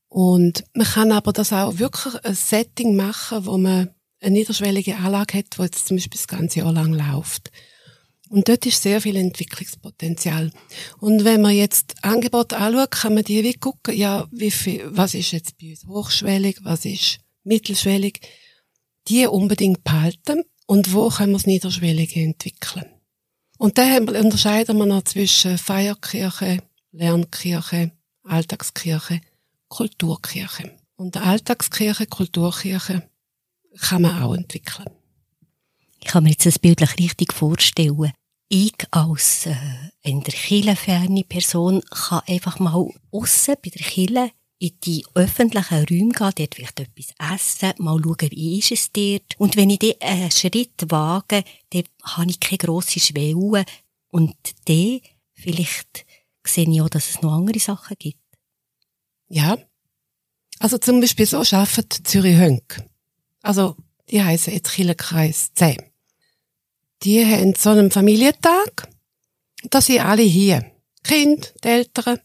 Und 0.09 0.63
man 0.73 0.85
kann 0.85 1.11
aber 1.11 1.33
das 1.33 1.53
auch 1.53 1.79
wirklich 1.79 2.13
ein 2.23 2.35
Setting 2.35 2.95
machen, 2.95 3.45
wo 3.45 3.57
man 3.57 3.89
eine 4.19 4.31
niederschwellige 4.31 4.97
Anlage 4.97 5.37
hat, 5.37 5.57
wo 5.57 5.63
jetzt 5.63 5.87
zum 5.87 5.97
Beispiel 5.97 6.17
das 6.17 6.27
ganze 6.27 6.59
Jahr 6.59 6.71
lang 6.71 6.93
läuft. 6.93 7.51
Und 8.33 8.49
dort 8.49 8.65
ist 8.65 8.81
sehr 8.81 8.99
viel 8.99 9.15
Entwicklungspotenzial. 9.15 10.51
Und 10.97 11.23
wenn 11.23 11.39
man 11.41 11.55
jetzt 11.55 11.93
Angebote 12.01 12.57
anschaut, 12.57 12.89
kann 12.89 13.13
man 13.13 13.23
die 13.23 13.43
wie 13.43 13.53
gucken, 13.53 13.95
ja, 13.95 14.27
wie 14.31 14.49
viel, 14.49 14.81
was 14.87 15.13
ist 15.13 15.33
jetzt 15.33 15.55
bei 15.59 15.69
uns 15.69 15.85
hochschwellig, 15.85 16.57
was 16.63 16.83
ist 16.85 17.19
mittelschwellig, 17.43 18.21
die 19.07 19.27
unbedingt 19.27 19.83
behalten 19.83 20.41
und 20.65 20.93
wo 20.93 21.09
können 21.09 21.33
wir 21.33 21.37
das 21.37 21.45
Niederschwellige 21.45 22.21
entwickeln. 22.21 22.85
Und 23.59 23.77
dann 23.77 24.09
unterscheiden 24.09 24.77
wir 24.77 24.87
noch 24.87 25.03
zwischen 25.03 25.59
Feierkirche, 25.59 26.57
Lernkirche, 26.91 27.91
Alltagskirche 28.23 29.21
Kulturkirche. 29.67 30.75
Und 30.95 31.17
Alltagskirche, 31.17 32.07
Kulturkirche 32.07 33.07
kann 33.79 34.01
man 34.01 34.23
auch 34.23 34.33
entwickeln. 34.33 34.89
Ich 35.99 36.07
kann 36.07 36.23
mir 36.23 36.31
jetzt 36.31 36.47
das 36.47 36.57
bildlich 36.57 36.97
richtig 36.97 37.31
vorstellen. 37.31 38.11
Ich 38.55 38.75
als 38.91 39.47
äh, 39.47 39.55
in 40.03 40.21
der 40.21 40.33
Kirche 40.35 40.75
ferne 40.75 41.23
Person 41.23 41.81
kann 41.89 42.21
einfach 42.27 42.59
mal 42.59 42.87
aussen 43.09 43.55
bei 43.63 43.71
der 43.71 43.81
Kirche 43.81 44.31
in 44.59 44.77
die 44.83 45.03
öffentlichen 45.15 45.83
Räume 45.85 46.11
gehen, 46.11 46.33
dort 46.35 46.53
vielleicht 46.53 46.79
etwas 46.79 47.15
essen, 47.33 47.73
mal 47.79 47.99
schauen, 47.99 48.29
wie 48.29 48.59
ist 48.59 48.71
es 48.71 48.91
dort. 48.91 49.39
Und 49.39 49.55
wenn 49.55 49.71
ich 49.71 49.79
dann 49.79 49.95
einen 50.01 50.29
Schritt 50.29 50.91
wage, 50.91 51.43
dann 51.71 51.83
habe 52.03 52.29
ich 52.29 52.39
keine 52.39 52.59
grosse 52.59 52.99
Schwelle. 52.99 53.65
Und 54.09 54.35
dann 54.65 55.01
vielleicht 55.33 56.05
sehe 56.45 56.69
ich 56.69 56.79
auch, 56.79 56.89
dass 56.89 57.09
es 57.09 57.23
noch 57.23 57.33
andere 57.33 57.57
Sachen 57.57 57.95
gibt. 57.97 58.21
Ja. 59.29 59.57
Also 60.59 60.77
zum 60.77 61.01
Beispiel 61.01 61.25
so 61.25 61.37
arbeitet 61.37 62.07
Zürich 62.07 62.37
Hönk. 62.37 62.87
Also, 63.41 63.77
die 64.11 64.21
heißen 64.21 64.53
jetzt 64.53 64.73
Killenkreis 64.73 65.49
10. 65.55 65.92
Die 67.03 67.25
haben 67.25 67.55
so 67.55 67.71
einen 67.71 67.91
Familientag. 67.91 68.87
Da 69.69 69.81
sind 69.81 69.99
alle 69.99 70.23
hier. 70.23 70.65
Kind, 71.03 71.53
die 71.63 71.67
Eltern. 71.67 72.19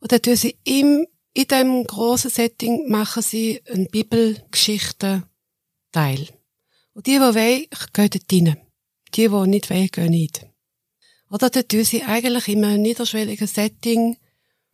Und 0.00 0.10
dann 0.12 0.22
tun 0.22 0.36
sie 0.36 0.56
im, 0.64 1.06
in 1.32 1.48
diesem 1.48 1.84
grossen 1.84 2.30
Setting 2.30 2.88
machen 2.88 3.22
sie 3.22 3.60
einen 3.68 3.88
Bibelgeschichten-Teil. 3.88 6.28
Und 6.94 7.06
die, 7.06 7.12
die 7.12 7.20
wollen, 7.20 7.66
gehen 7.92 8.10
dort 8.10 8.32
rein. 8.32 8.56
Die, 9.14 9.28
die 9.28 9.46
nicht 9.48 9.70
wollen, 9.70 9.88
gehen 9.88 10.10
nicht. 10.10 10.46
Oder 11.30 11.50
dann 11.50 11.68
tun 11.68 11.84
sie 11.84 12.02
eigentlich 12.02 12.48
in 12.48 12.64
einem 12.64 12.82
niederschwelligen 12.82 13.46
Setting 13.46 14.16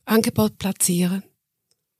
Angebot 0.04 0.58
platzieren 0.58 1.24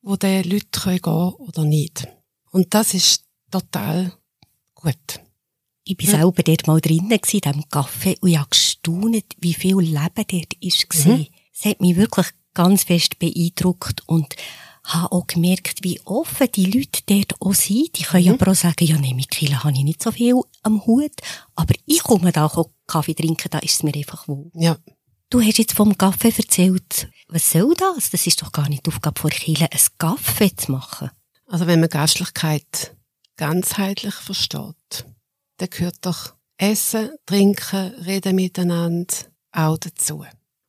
wo 0.02 0.16
die 0.16 0.42
Leute 0.42 0.66
gehen 0.72 1.02
können 1.02 1.34
oder 1.34 1.64
nicht. 1.64 2.08
Und 2.50 2.74
das 2.74 2.94
ist 2.94 3.24
total 3.50 4.12
gut. 4.74 5.20
Ich 5.90 6.06
war 6.06 6.12
ja. 6.12 6.20
selber 6.20 6.42
dort 6.44 6.66
mal 6.66 6.80
drinnen, 6.80 7.10
in 7.10 7.20
diesem 7.20 7.64
Café, 7.64 8.16
und 8.20 8.28
ich 8.28 8.38
habe 8.38 8.48
gestaunt, 8.48 9.24
wie 9.40 9.54
viel 9.54 9.78
Leben 9.78 9.98
dort 10.14 11.06
war. 11.06 11.16
Mhm. 11.16 11.26
Es 11.52 11.64
hat 11.64 11.80
mich 11.80 11.96
wirklich 11.96 12.26
ganz 12.54 12.84
fest 12.84 13.18
beeindruckt 13.18 14.02
und 14.06 14.36
habe 14.84 15.12
auch 15.12 15.26
gemerkt, 15.26 15.82
wie 15.82 16.00
offen 16.04 16.48
die 16.54 16.66
Leute 16.66 17.02
dort 17.06 17.40
auch 17.40 17.54
sind. 17.54 17.98
Die 17.98 18.04
können 18.04 18.26
mhm. 18.26 18.34
aber 18.34 18.52
auch 18.52 18.56
sagen, 18.56 18.84
ja, 18.84 18.98
nee, 18.98 19.14
mit 19.14 19.30
Kilo 19.30 19.62
habe 19.62 19.72
ich 19.72 19.82
nicht 19.82 20.02
so 20.02 20.12
viel 20.12 20.40
am 20.62 20.84
Hut, 20.86 21.12
aber 21.56 21.74
ich 21.86 22.02
komme 22.02 22.32
da 22.32 22.46
auch 22.46 22.70
Kaffee 22.86 23.14
trinken, 23.14 23.48
da 23.50 23.58
ist 23.58 23.74
es 23.74 23.82
mir 23.82 23.94
einfach 23.94 24.28
wohl. 24.28 24.50
Ja. 24.54 24.78
Du 25.28 25.40
hast 25.40 25.58
jetzt 25.58 25.74
vom 25.74 25.96
Kaffee 25.96 26.32
erzählt. 26.36 27.08
Was 27.28 27.52
soll 27.52 27.74
das? 27.76 28.10
Das 28.10 28.26
ist 28.26 28.42
doch 28.42 28.50
gar 28.50 28.68
nicht 28.68 28.86
die 28.86 28.90
Aufgabe 28.90 29.20
von 29.20 29.30
Kirche, 29.30 29.70
ein 29.70 29.78
Kaffee 29.98 30.54
zu 30.56 30.72
machen. 30.72 31.10
Also 31.46 31.66
wenn 31.66 31.80
man 31.80 31.88
Gastlichkeit 31.88 32.96
ganzheitlich 33.36 34.14
versteht, 34.14 35.06
dann 35.60 35.70
gehört 35.70 35.98
doch 36.02 36.34
Essen, 36.56 37.10
Trinken, 37.26 37.94
Reden 38.04 38.36
miteinander 38.36 39.14
auch 39.52 39.78
dazu. 39.78 40.24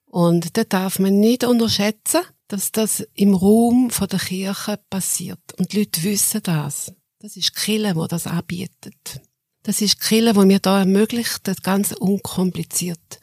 Und 0.05 0.57
da 0.57 0.63
darf 0.63 0.99
man 0.99 1.19
nicht 1.19 1.43
unterschätzen, 1.43 2.21
dass 2.47 2.71
das 2.71 3.01
im 3.13 3.33
Raum 3.33 3.89
von 3.89 4.07
der 4.07 4.19
Kirche 4.19 4.79
passiert. 4.89 5.39
Und 5.57 5.71
die 5.71 5.79
Leute 5.79 6.03
wissen 6.03 6.41
das. 6.43 6.93
Das 7.19 7.37
ist 7.37 7.49
die 7.49 7.61
Kirche, 7.61 7.93
die 7.93 8.07
das 8.09 8.27
anbietet. 8.27 9.21
Das 9.63 9.81
ist 9.81 9.93
die 9.93 10.07
Kirche, 10.07 10.33
die 10.33 10.45
mir 10.45 10.59
da 10.59 10.79
ermöglicht, 10.79 11.47
das 11.47 11.61
Ganze 11.61 11.97
unkompliziert 11.99 13.19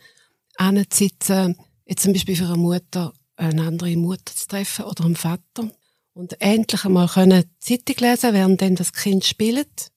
anzusitzen, 0.58 1.56
jetzt 1.86 2.02
zum 2.02 2.12
Beispiel 2.12 2.36
für 2.36 2.46
eine 2.46 2.56
Mutter, 2.56 3.12
eine 3.36 3.62
andere 3.62 3.96
Mutter 3.96 4.34
zu 4.34 4.48
treffen 4.48 4.84
oder 4.84 5.04
einen 5.04 5.16
Vater 5.16 5.70
und 6.14 6.40
endlich 6.40 6.84
einmal 6.84 7.08
können 7.08 7.44
Zeitung 7.60 7.96
lesen, 8.00 8.34
während 8.34 8.60
dann 8.60 8.74
das 8.74 8.92
Kind 8.92 9.24
spielt. 9.24 9.92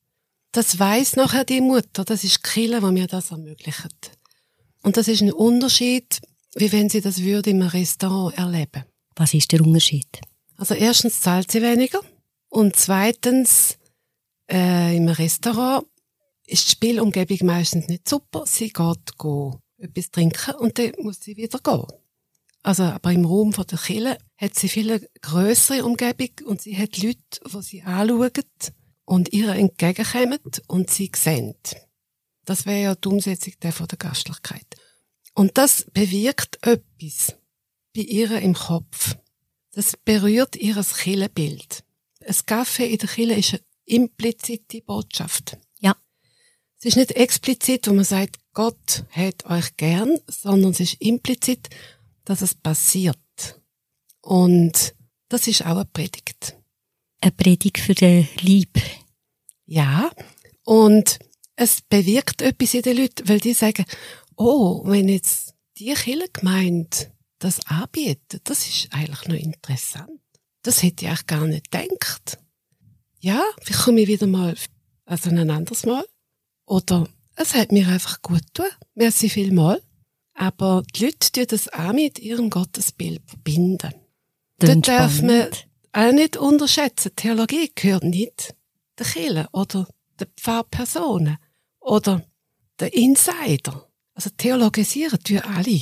Das 0.51 0.77
weiß 0.77 1.15
nachher 1.15 1.45
die 1.45 1.61
Mutter, 1.61 2.03
das 2.03 2.23
ist 2.23 2.37
die 2.37 2.49
Kille, 2.49 2.81
die 2.81 2.91
mir 2.91 3.07
das 3.07 3.31
ermöglicht. 3.31 4.11
Und 4.83 4.97
das 4.97 5.07
ist 5.07 5.21
ein 5.21 5.31
Unterschied, 5.31 6.19
wie 6.55 6.71
wenn 6.71 6.89
sie 6.89 7.01
das 7.01 7.21
würde 7.21 7.51
im 7.51 7.61
Restaurant 7.61 8.37
erleben. 8.37 8.83
Was 9.15 9.33
ist 9.33 9.51
der 9.51 9.61
Unterschied? 9.61 10.19
Also 10.57 10.73
erstens 10.73 11.21
zahlt 11.21 11.51
sie 11.51 11.61
weniger 11.61 12.01
und 12.49 12.75
zweitens 12.75 13.77
äh, 14.51 14.95
im 14.97 15.07
Restaurant 15.07 15.85
ist 16.45 16.67
die 16.67 16.71
Spielumgebung 16.71 17.47
meistens 17.47 17.87
nicht 17.87 18.07
super. 18.07 18.43
Sie 18.45 18.69
geht 18.69 19.17
go 19.17 19.57
etwas 19.77 20.11
trinken 20.11 20.55
und 20.55 20.77
dann 20.77 20.91
muss 20.99 21.21
sie 21.21 21.37
wieder 21.37 21.59
gehen. 21.59 21.87
Also, 22.63 22.83
aber 22.83 23.11
im 23.11 23.25
Raum 23.25 23.53
von 23.53 23.65
der 23.65 23.79
Kille 23.79 24.17
hat 24.37 24.55
sie 24.55 24.69
viel 24.69 25.07
größere 25.21 25.83
Umgebung 25.83 26.29
und 26.45 26.61
sie 26.61 26.77
hat 26.77 26.97
Leute, 26.97 27.17
die 27.51 27.61
sie 27.61 27.81
anschauen 27.81 28.31
und 29.11 29.33
ihr 29.33 29.49
entgegenkommen 29.49 30.39
und 30.67 30.89
sie 30.89 31.11
sehen. 31.13 31.55
Das 32.45 32.65
wäre 32.65 32.81
ja 32.81 32.95
die 32.95 33.09
Umsetzung 33.09 33.53
der 33.61 33.73
von 33.73 33.87
der 33.87 33.97
Gastlichkeit. 33.97 34.65
Und 35.33 35.57
das 35.57 35.85
bewirkt 35.91 36.65
etwas 36.65 37.35
bei 37.93 38.03
ihr 38.03 38.39
im 38.39 38.53
Kopf. 38.53 39.17
Das 39.73 39.97
berührt 39.97 40.55
ihr 40.55 40.81
Killenbild. 40.81 41.83
Ein 42.25 42.35
Kaffee 42.45 42.89
in 42.89 42.99
der 42.99 43.09
Kille 43.09 43.35
ist 43.35 43.53
eine 43.53 43.61
implizite 43.83 44.81
Botschaft. 44.81 45.57
Ja. 45.79 45.93
Es 46.79 46.85
ist 46.85 46.95
nicht 46.95 47.11
explizit, 47.11 47.89
wo 47.89 47.93
man 47.93 48.05
sagt, 48.05 48.37
Gott 48.53 49.03
hat 49.11 49.45
euch 49.45 49.75
gern, 49.75 50.19
sondern 50.27 50.71
es 50.71 50.79
ist 50.79 51.01
implizit, 51.01 51.69
dass 52.23 52.41
es 52.41 52.55
passiert. 52.55 53.17
Und 54.21 54.95
das 55.27 55.47
ist 55.47 55.65
auch 55.65 55.75
eine 55.75 55.85
Predigt. 55.85 56.55
Eine 57.19 57.33
Predigt 57.33 57.77
für 57.77 57.93
den 57.93 58.29
Lieb. 58.39 58.79
Ja. 59.71 60.11
Und 60.65 61.17
es 61.55 61.79
bewirkt 61.81 62.41
etwas 62.41 62.73
in 62.73 62.81
den 62.81 62.97
Leuten, 62.97 63.29
weil 63.29 63.39
die 63.39 63.53
sagen, 63.53 63.85
oh, 64.35 64.81
wenn 64.83 65.07
jetzt 65.07 65.53
die 65.77 65.93
Kirchengemeinde 65.93 67.13
das 67.39 67.65
anbietet, 67.67 68.41
das 68.43 68.67
ist 68.67 68.89
eigentlich 68.91 69.27
noch 69.29 69.35
interessant. 69.35 70.19
Das 70.63 70.83
hätte 70.83 71.05
ich 71.05 71.09
eigentlich 71.09 71.25
gar 71.25 71.47
nicht 71.47 71.71
gedacht. 71.71 72.37
Ja, 73.21 73.41
vielleicht 73.61 73.83
komme 73.83 74.01
ich 74.01 74.09
wieder 74.09 74.27
mal, 74.27 74.57
also 75.05 75.29
ein 75.29 75.49
anderes 75.49 75.85
Mal. 75.85 76.03
Oder 76.65 77.07
es 77.37 77.53
hat 77.53 77.71
mir 77.71 77.87
einfach 77.87 78.21
gut 78.21 78.43
getan. 78.53 78.71
Merci 78.95 79.29
vielmal. 79.29 79.81
Aber 80.33 80.83
die 80.93 81.05
Leute 81.05 81.31
tun 81.31 81.45
das 81.47 81.71
auch 81.71 81.93
mit 81.93 82.19
ihrem 82.19 82.49
Gottesbild 82.49 83.21
verbinden. 83.25 83.93
Dort 84.59 84.87
darf 84.87 85.21
man 85.21 85.47
auch 85.93 86.11
nicht 86.11 86.35
unterschätzen. 86.35 87.15
Theologie 87.15 87.71
gehört 87.73 88.03
nicht 88.03 88.53
der 88.97 89.05
Kirche 89.05 89.47
oder 89.51 89.87
der 90.19 90.27
Pfarrpersonen 90.37 91.37
oder 91.79 92.23
der 92.79 92.93
Insider. 92.93 93.87
Also 94.13 94.29
theologisieren 94.37 95.19
tun 95.23 95.39
alle. 95.39 95.81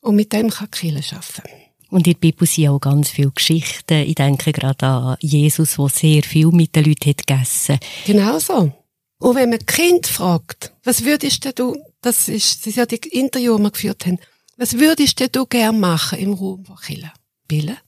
Und 0.00 0.16
mit 0.16 0.32
dem 0.32 0.50
kann 0.50 0.68
die 0.72 0.90
Kirche 0.90 1.16
arbeiten. 1.16 1.68
Und 1.90 2.06
in 2.06 2.12
der 2.12 2.20
Bibel 2.20 2.46
sind 2.46 2.68
auch 2.68 2.78
ganz 2.78 3.10
viele 3.10 3.30
Geschichten. 3.30 4.02
Ich 4.02 4.14
denke 4.14 4.52
gerade 4.52 4.86
an 4.86 5.16
Jesus, 5.20 5.76
der 5.76 5.88
sehr 5.88 6.22
viel 6.22 6.48
mit 6.48 6.76
den 6.76 6.84
Leuten 6.84 7.10
hat 7.10 7.26
gegessen 7.26 7.78
Genau 8.04 8.38
so. 8.38 8.72
Und 9.20 9.34
wenn 9.34 9.50
man 9.50 9.64
Kind 9.64 10.06
fragt, 10.06 10.72
was 10.84 11.04
würdest 11.04 11.58
du, 11.58 11.76
das 12.02 12.28
ist, 12.28 12.60
das 12.60 12.66
ist 12.68 12.76
ja 12.76 12.86
die 12.86 12.96
Interview, 12.96 13.56
die 13.56 13.62
wir 13.62 13.70
geführt 13.70 14.06
haben, 14.06 14.18
was 14.56 14.78
würdest 14.78 15.34
du 15.34 15.46
gern 15.46 15.80
machen 15.80 16.18
im 16.18 16.34
Raum 16.34 16.64
von 16.64 16.76
Kirche? 16.76 17.12
Billen, 17.48 17.78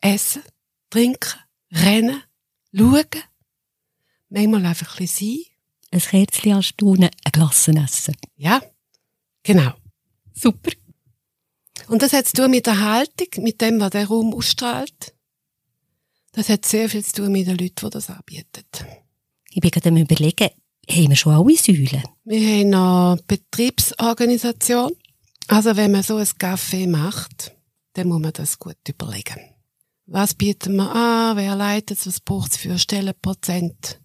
essen, 0.00 0.42
trinken, 0.90 1.38
rennen, 1.72 2.22
schauen, 2.74 3.04
manchmal 4.28 4.66
einfach 4.66 4.94
ein 4.94 5.06
bisschen 5.06 5.36
sein. 5.36 5.44
Ein 5.92 6.00
Kerzchen 6.00 6.52
anstaunen, 6.52 7.10
ein 7.24 7.32
Glassen 7.32 7.76
essen. 7.76 8.16
Ja, 8.36 8.60
genau. 9.42 9.72
Super. 10.34 10.72
Und 11.88 12.02
das 12.02 12.12
hat 12.12 12.26
zu 12.26 12.34
tun 12.34 12.50
mit 12.50 12.66
der 12.66 12.80
Haltung, 12.80 13.44
mit 13.44 13.60
dem, 13.60 13.80
was 13.80 13.90
der 13.90 14.06
Raum 14.06 14.34
ausstrahlt. 14.34 15.14
Das 16.32 16.48
hat 16.48 16.66
sehr 16.66 16.88
viel 16.90 17.04
zu 17.04 17.22
tun 17.22 17.32
mit 17.32 17.46
den 17.46 17.56
Leuten, 17.56 17.74
die 17.86 17.90
das 17.90 18.10
anbieten. 18.10 18.64
Ich 19.50 19.60
bin 19.60 19.70
gerade 19.70 19.88
am 19.88 19.96
überlegen, 19.96 20.50
haben 20.88 21.08
wir 21.08 21.16
schon 21.16 21.32
alle 21.32 21.56
Säulen? 21.56 22.02
Wir 22.24 22.40
haben 22.40 22.70
noch 22.70 23.18
Betriebsorganisation. 23.26 24.92
Also 25.48 25.76
wenn 25.76 25.92
man 25.92 26.02
so 26.02 26.16
ein 26.16 26.26
Café 26.26 26.88
macht, 26.88 27.56
dann 27.94 28.08
muss 28.08 28.20
man 28.20 28.32
das 28.32 28.58
gut 28.58 28.76
überlegen. 28.88 29.40
Was 30.06 30.34
bieten 30.34 30.76
wir 30.76 30.94
an? 30.94 31.36
Wer 31.36 31.56
leitet 31.56 31.98
es? 31.98 32.06
Was 32.06 32.20
braucht 32.20 32.52
es 32.52 32.58
für 32.58 32.78
Stellenprozent? 32.78 34.00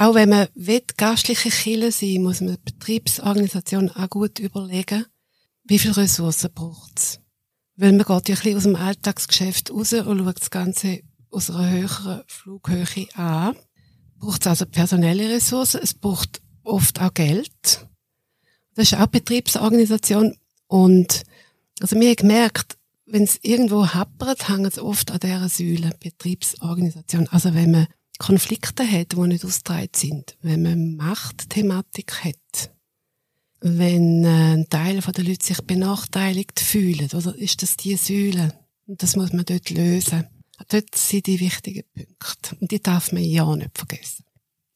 Auch 0.00 0.14
wenn 0.14 0.30
man 0.30 0.48
will, 0.54 0.80
gastliche 0.96 1.50
Kille 1.50 1.92
sein, 1.92 2.22
muss 2.22 2.40
man 2.40 2.54
die 2.54 2.72
Betriebsorganisation 2.72 3.90
auch 3.90 4.08
gut 4.08 4.38
überlegen, 4.38 5.04
wie 5.64 5.78
viele 5.78 5.98
Ressourcen 5.98 6.50
braucht 6.54 6.98
es. 6.98 7.20
Weil 7.76 7.92
man 7.92 8.06
geht 8.06 8.30
ja 8.30 8.34
ein 8.34 8.40
bisschen 8.40 8.56
aus 8.56 8.62
dem 8.62 8.76
Alltagsgeschäft 8.76 9.70
raus 9.70 9.92
und 9.92 10.18
schaut 10.20 10.40
das 10.40 10.48
Ganze 10.48 11.00
aus 11.30 11.50
einer 11.50 11.68
höheren 11.68 12.22
Flughöhe 12.28 13.08
an. 13.12 13.56
Braucht 14.16 14.40
es 14.40 14.46
also 14.46 14.64
personelle 14.64 15.28
Ressourcen, 15.28 15.82
es 15.82 15.92
braucht 15.92 16.40
oft 16.62 16.98
auch 16.98 17.12
Geld. 17.12 17.86
Das 18.76 18.92
ist 18.92 18.98
auch 18.98 19.06
Betriebsorganisation. 19.06 20.34
Und 20.66 21.24
also 21.78 21.96
haben 21.96 22.16
gemerkt, 22.16 22.78
wenn 23.04 23.24
es 23.24 23.38
irgendwo 23.42 23.86
happert, 23.86 24.48
hängt 24.48 24.66
es 24.66 24.78
oft 24.78 25.10
an 25.10 25.20
dieser 25.20 25.50
Säule, 25.50 25.90
Betriebsorganisation. 26.00 27.28
Also 27.28 27.52
wenn 27.52 27.72
man 27.72 27.86
Konflikte 28.20 28.86
hat, 28.86 29.12
die 29.12 29.20
nicht 29.20 29.46
ausgetragen 29.46 29.88
sind, 29.96 30.36
wenn 30.42 30.62
man 30.62 30.96
Machtthematik 30.96 32.22
hat, 32.22 32.70
wenn 33.60 34.24
äh, 34.24 34.56
ein 34.56 34.68
Teil 34.68 35.00
der 35.00 35.24
Leute 35.24 35.44
sich 35.44 35.62
benachteiligt 35.62 36.60
fühlen, 36.60 37.08
oder 37.14 37.34
ist 37.34 37.62
das 37.62 37.78
die 37.78 37.96
Säule? 37.96 38.54
Und 38.86 39.02
das 39.02 39.16
muss 39.16 39.32
man 39.32 39.46
dort 39.46 39.70
lösen. 39.70 40.28
Dort 40.68 40.94
sind 40.94 41.26
die 41.26 41.40
wichtigen 41.40 41.84
Punkte. 41.94 42.56
Und 42.60 42.70
die 42.70 42.82
darf 42.82 43.10
man 43.12 43.24
ja 43.24 43.56
nicht 43.56 43.78
vergessen. 43.78 44.26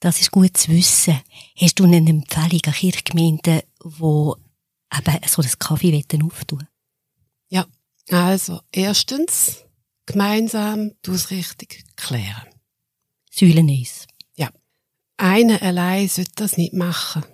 Das 0.00 0.20
ist 0.22 0.30
gut 0.30 0.56
zu 0.56 0.70
wissen. 0.72 1.20
Hast 1.56 1.78
du 1.78 1.84
eine 1.84 1.98
Empfehlung 1.98 2.60
an 2.64 2.72
Kirchgemeinden, 2.72 3.60
die 3.84 4.32
eben 4.96 5.20
so 5.26 5.42
das 5.42 5.58
Kaffee 5.58 6.02
auftun 6.22 6.66
Ja, 7.50 7.66
also 8.10 8.62
erstens 8.72 9.64
gemeinsam 10.06 10.92
die 11.04 11.10
Ausrichtung 11.10 11.68
klären. 11.96 12.53
Säulen 13.34 13.68
ist. 13.68 14.06
Einer 15.16 15.62
allein 15.62 16.08
sollte 16.08 16.32
das 16.36 16.56
nicht 16.56 16.72
machen, 16.72 17.24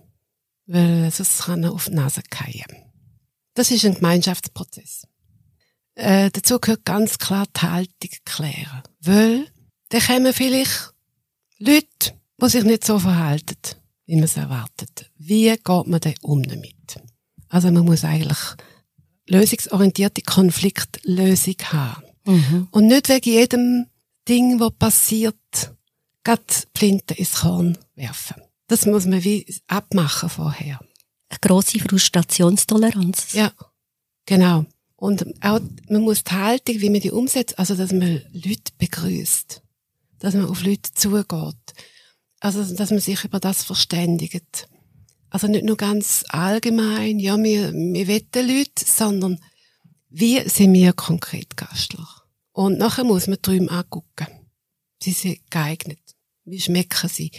weil 0.66 1.10
sonst 1.10 1.44
kann 1.44 1.64
er 1.64 1.72
auf 1.72 1.86
die 1.86 1.94
Nase 1.94 2.22
fallen. 2.30 2.84
Das 3.54 3.70
ist 3.70 3.84
ein 3.84 3.94
Gemeinschaftsprozess. 3.94 5.06
Äh, 5.94 6.30
dazu 6.30 6.58
gehört 6.58 6.84
ganz 6.84 7.18
klar 7.18 7.46
die 7.56 7.60
Haltung 7.60 8.10
klären. 8.24 8.82
Weil, 9.00 9.48
dann 9.88 10.02
kommen 10.02 10.32
vielleicht 10.32 10.92
Leute, 11.58 12.14
die 12.40 12.48
sich 12.48 12.64
nicht 12.64 12.84
so 12.84 12.98
verhalten, 12.98 13.56
wie 14.06 14.14
man 14.14 14.24
es 14.24 14.36
erwartet. 14.36 15.10
Wie 15.16 15.50
geht 15.50 15.66
man 15.66 16.00
denn 16.00 16.14
um 16.22 16.42
damit? 16.42 17.00
Also 17.48 17.70
man 17.70 17.84
muss 17.84 18.04
eigentlich 18.04 18.38
lösungsorientierte 19.26 20.22
Konfliktlösung 20.22 21.56
haben. 21.64 22.04
Mhm. 22.24 22.68
Und 22.70 22.86
nicht 22.86 23.08
wegen 23.08 23.30
jedem 23.30 23.86
Ding, 24.28 24.60
was 24.60 24.72
passiert, 24.78 25.74
grad 26.24 26.68
Flinte 26.76 27.14
ins 27.14 27.40
Korn 27.40 27.78
werfen. 27.94 28.42
Das 28.66 28.86
muss 28.86 29.06
man 29.06 29.24
wie 29.24 29.46
abmachen 29.66 30.28
vorher. 30.28 30.80
Eine 31.28 31.38
grosse 31.40 31.78
Frustrationstoleranz. 31.78 33.32
Ja, 33.32 33.52
genau. 34.26 34.64
Und 34.96 35.24
auch, 35.42 35.60
man 35.88 36.02
muss 36.02 36.24
die 36.24 36.32
Haltung, 36.32 36.80
wie 36.80 36.90
man 36.90 37.00
die 37.00 37.10
umsetzt, 37.10 37.58
also, 37.58 37.74
dass 37.74 37.92
man 37.92 38.22
Leute 38.32 38.72
begrüßt. 38.78 39.62
Dass 40.18 40.34
man 40.34 40.46
auf 40.46 40.62
Leute 40.62 40.92
zugeht. 40.92 41.54
Also, 42.40 42.62
dass 42.74 42.90
man 42.90 43.00
sich 43.00 43.24
über 43.24 43.40
das 43.40 43.64
verständigt. 43.64 44.68
Also 45.30 45.46
nicht 45.46 45.64
nur 45.64 45.76
ganz 45.76 46.24
allgemein, 46.28 47.20
ja, 47.20 47.38
wir, 47.38 47.72
wir 47.72 48.08
wetten 48.08 48.48
Leute, 48.48 48.84
sondern 48.84 49.38
wie 50.08 50.46
sind 50.48 50.72
wir 50.72 50.92
konkret 50.92 51.56
Gastler? 51.56 52.08
Und 52.52 52.78
nachher 52.78 53.04
muss 53.04 53.28
man 53.28 53.38
drüben 53.40 53.68
angucken. 53.68 54.26
Sie 55.00 55.12
sind 55.12 55.50
geeignet. 55.50 55.99
Wie 56.50 56.60
schmecken 56.60 57.08
sie? 57.08 57.30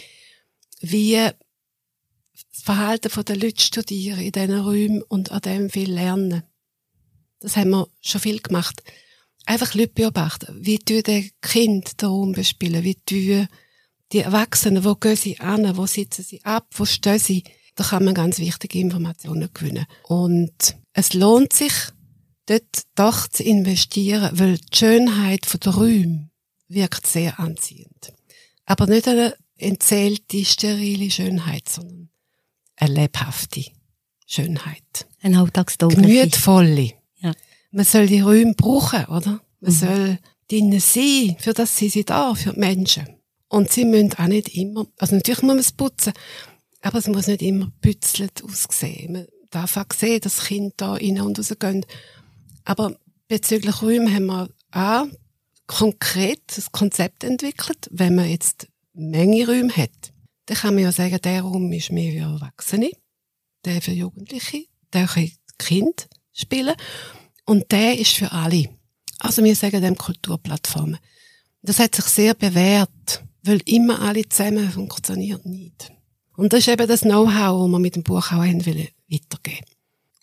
Wie 0.80 1.14
das 1.14 2.62
Verhalten 2.62 3.24
der 3.24 3.36
Leute 3.36 3.62
studieren 3.62 4.20
in 4.20 4.32
diesen 4.32 4.58
Räumen 4.58 5.02
und 5.02 5.30
an 5.30 5.40
dem 5.42 5.70
viel 5.70 5.92
lernen. 5.92 6.42
Das 7.40 7.56
haben 7.56 7.70
wir 7.70 7.88
schon 8.00 8.20
viel 8.20 8.40
gemacht. 8.40 8.82
Einfach 9.46 9.74
Leute 9.74 9.92
beobachten. 9.92 10.56
Wie 10.60 10.78
tun 10.78 11.02
die 11.06 11.32
Kinder 11.40 11.90
den 12.00 12.08
Raum 12.08 12.32
bespielen? 12.32 12.84
Wie 12.84 12.94
tun 12.94 13.48
die 14.12 14.18
Erwachsenen, 14.18 14.84
wo 14.84 14.94
gehen 14.94 15.16
sie 15.16 15.40
an? 15.40 15.76
Wo 15.76 15.86
sitzen 15.86 16.22
sie 16.22 16.44
ab? 16.44 16.68
Wo 16.72 16.84
stehen 16.84 17.18
sie? 17.18 17.44
Da 17.74 17.84
kann 17.84 18.04
man 18.04 18.14
ganz 18.14 18.38
wichtige 18.38 18.78
Informationen 18.78 19.48
gewinnen. 19.52 19.86
Und 20.04 20.76
es 20.92 21.14
lohnt 21.14 21.52
sich, 21.52 21.72
dort 22.46 22.82
doch 22.94 23.26
zu 23.28 23.42
investieren, 23.42 24.30
weil 24.38 24.58
die 24.58 24.76
Schönheit 24.76 25.64
der 25.64 25.74
Räume 25.74 26.30
wirkt 26.68 27.06
sehr 27.06 27.40
anziehend. 27.40 28.12
Aber 28.64 28.86
nicht 28.86 29.08
eine 29.08 29.34
entzählte, 29.56 30.44
sterile 30.44 31.10
Schönheit, 31.10 31.68
sondern 31.68 32.10
eine 32.76 32.94
lebhafte 32.94 33.64
Schönheit. 34.26 35.06
Ein 35.20 35.36
alltagstaugliche. 35.36 36.02
Gemütvolle. 36.02 36.92
Ja. 37.20 37.32
Man 37.70 37.84
soll 37.84 38.06
die 38.06 38.20
Räume 38.20 38.54
brauchen, 38.54 39.04
oder? 39.06 39.40
Man 39.60 39.72
soll 39.72 40.18
drinnen 40.48 40.80
sein, 40.80 41.36
für 41.38 41.52
das 41.52 41.76
sind 41.76 41.92
sie 41.92 42.04
da, 42.04 42.34
für 42.34 42.52
die 42.52 42.60
Menschen. 42.60 43.06
Und 43.48 43.70
sie 43.70 43.84
müssen 43.84 44.14
auch 44.14 44.26
nicht 44.26 44.54
immer, 44.56 44.86
also 44.98 45.14
natürlich 45.14 45.42
muss 45.42 45.48
man 45.48 45.58
es 45.58 45.72
putzen, 45.72 46.12
aber 46.80 46.98
es 46.98 47.06
muss 47.06 47.26
nicht 47.26 47.42
immer 47.42 47.70
bützelt 47.80 48.42
aussehen. 48.42 49.12
Man 49.12 49.26
darf 49.50 49.76
auch 49.76 49.84
sehen, 49.94 50.20
dass 50.20 50.44
Kinder 50.44 50.72
da 50.76 50.92
rein 50.94 51.20
und 51.20 51.38
raus 51.38 51.54
gehen. 51.58 51.86
Aber 52.64 52.96
bezüglich 53.28 53.82
Räume 53.82 54.12
haben 54.12 54.26
wir 54.26 54.48
auch 54.72 55.06
konkret 55.66 56.42
das 56.56 56.72
Konzept 56.72 57.24
entwickelt. 57.24 57.88
Wenn 57.90 58.14
man 58.14 58.28
jetzt 58.28 58.68
Menge 58.92 59.46
Räume 59.46 59.74
hat, 59.74 60.12
dann 60.46 60.56
kann 60.56 60.74
man 60.74 60.84
ja 60.84 60.92
sagen, 60.92 61.18
der 61.22 61.42
Raum 61.42 61.72
ist 61.72 61.92
mehr 61.92 62.12
für 62.12 62.32
Erwachsene, 62.34 62.90
der 63.64 63.80
für 63.80 63.92
Jugendliche, 63.92 64.66
der 64.92 65.06
kann 65.06 65.30
Kind 65.58 66.08
spielen 66.32 66.74
und 67.44 67.70
der 67.70 67.98
ist 67.98 68.14
für 68.14 68.32
alle. 68.32 68.68
Also 69.18 69.44
wir 69.44 69.54
sagen 69.54 69.82
dem 69.82 69.96
Kulturplattformen. 69.96 70.98
Das 71.62 71.78
hat 71.78 71.94
sich 71.94 72.06
sehr 72.06 72.34
bewährt, 72.34 73.24
weil 73.44 73.60
immer 73.66 74.00
alle 74.00 74.28
zusammen 74.28 74.70
funktioniert 74.70 75.46
nicht. 75.46 75.92
Und 76.36 76.52
das 76.52 76.60
ist 76.60 76.68
eben 76.68 76.88
das 76.88 77.02
Know-how, 77.02 77.62
das 77.62 77.70
wir 77.70 77.78
mit 77.78 77.94
dem 77.94 78.02
Buch 78.02 78.32
auch 78.32 78.38
weitergeben 78.38 78.88
wollen. 79.08 79.71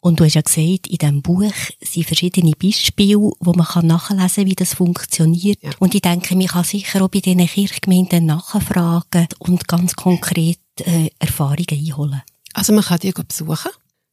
Und 0.02 0.20
du 0.20 0.24
hast 0.24 0.36
ja 0.36 0.42
gesagt, 0.42 0.88
in 0.88 0.98
diesem 0.98 1.22
Buch 1.22 1.52
sind 1.82 2.06
verschiedene 2.06 2.52
Beispiele, 2.52 3.18
wo 3.18 3.54
man 3.54 3.68
nachlesen 3.86 4.30
kann, 4.36 4.46
wie 4.46 4.56
das 4.56 4.74
funktioniert. 4.74 5.62
Ja. 5.62 5.72
Und 5.80 5.94
ich 5.94 6.02
denke, 6.02 6.36
man 6.36 6.48
kann 6.48 6.64
sicher 6.64 7.04
auch 7.04 7.10
bei 7.10 7.20
diesen 7.20 7.46
Kirchgemeinden 7.46 8.26
nachfragen 8.26 9.28
und 9.40 9.68
ganz 9.68 9.96
konkret 9.96 10.60
äh, 10.80 11.10
Erfahrungen 11.20 11.68
einholen. 11.72 12.22
Also 12.54 12.74
man 12.74 12.84
kann 12.84 13.00
die 13.00 13.12
besuchen 13.12 13.72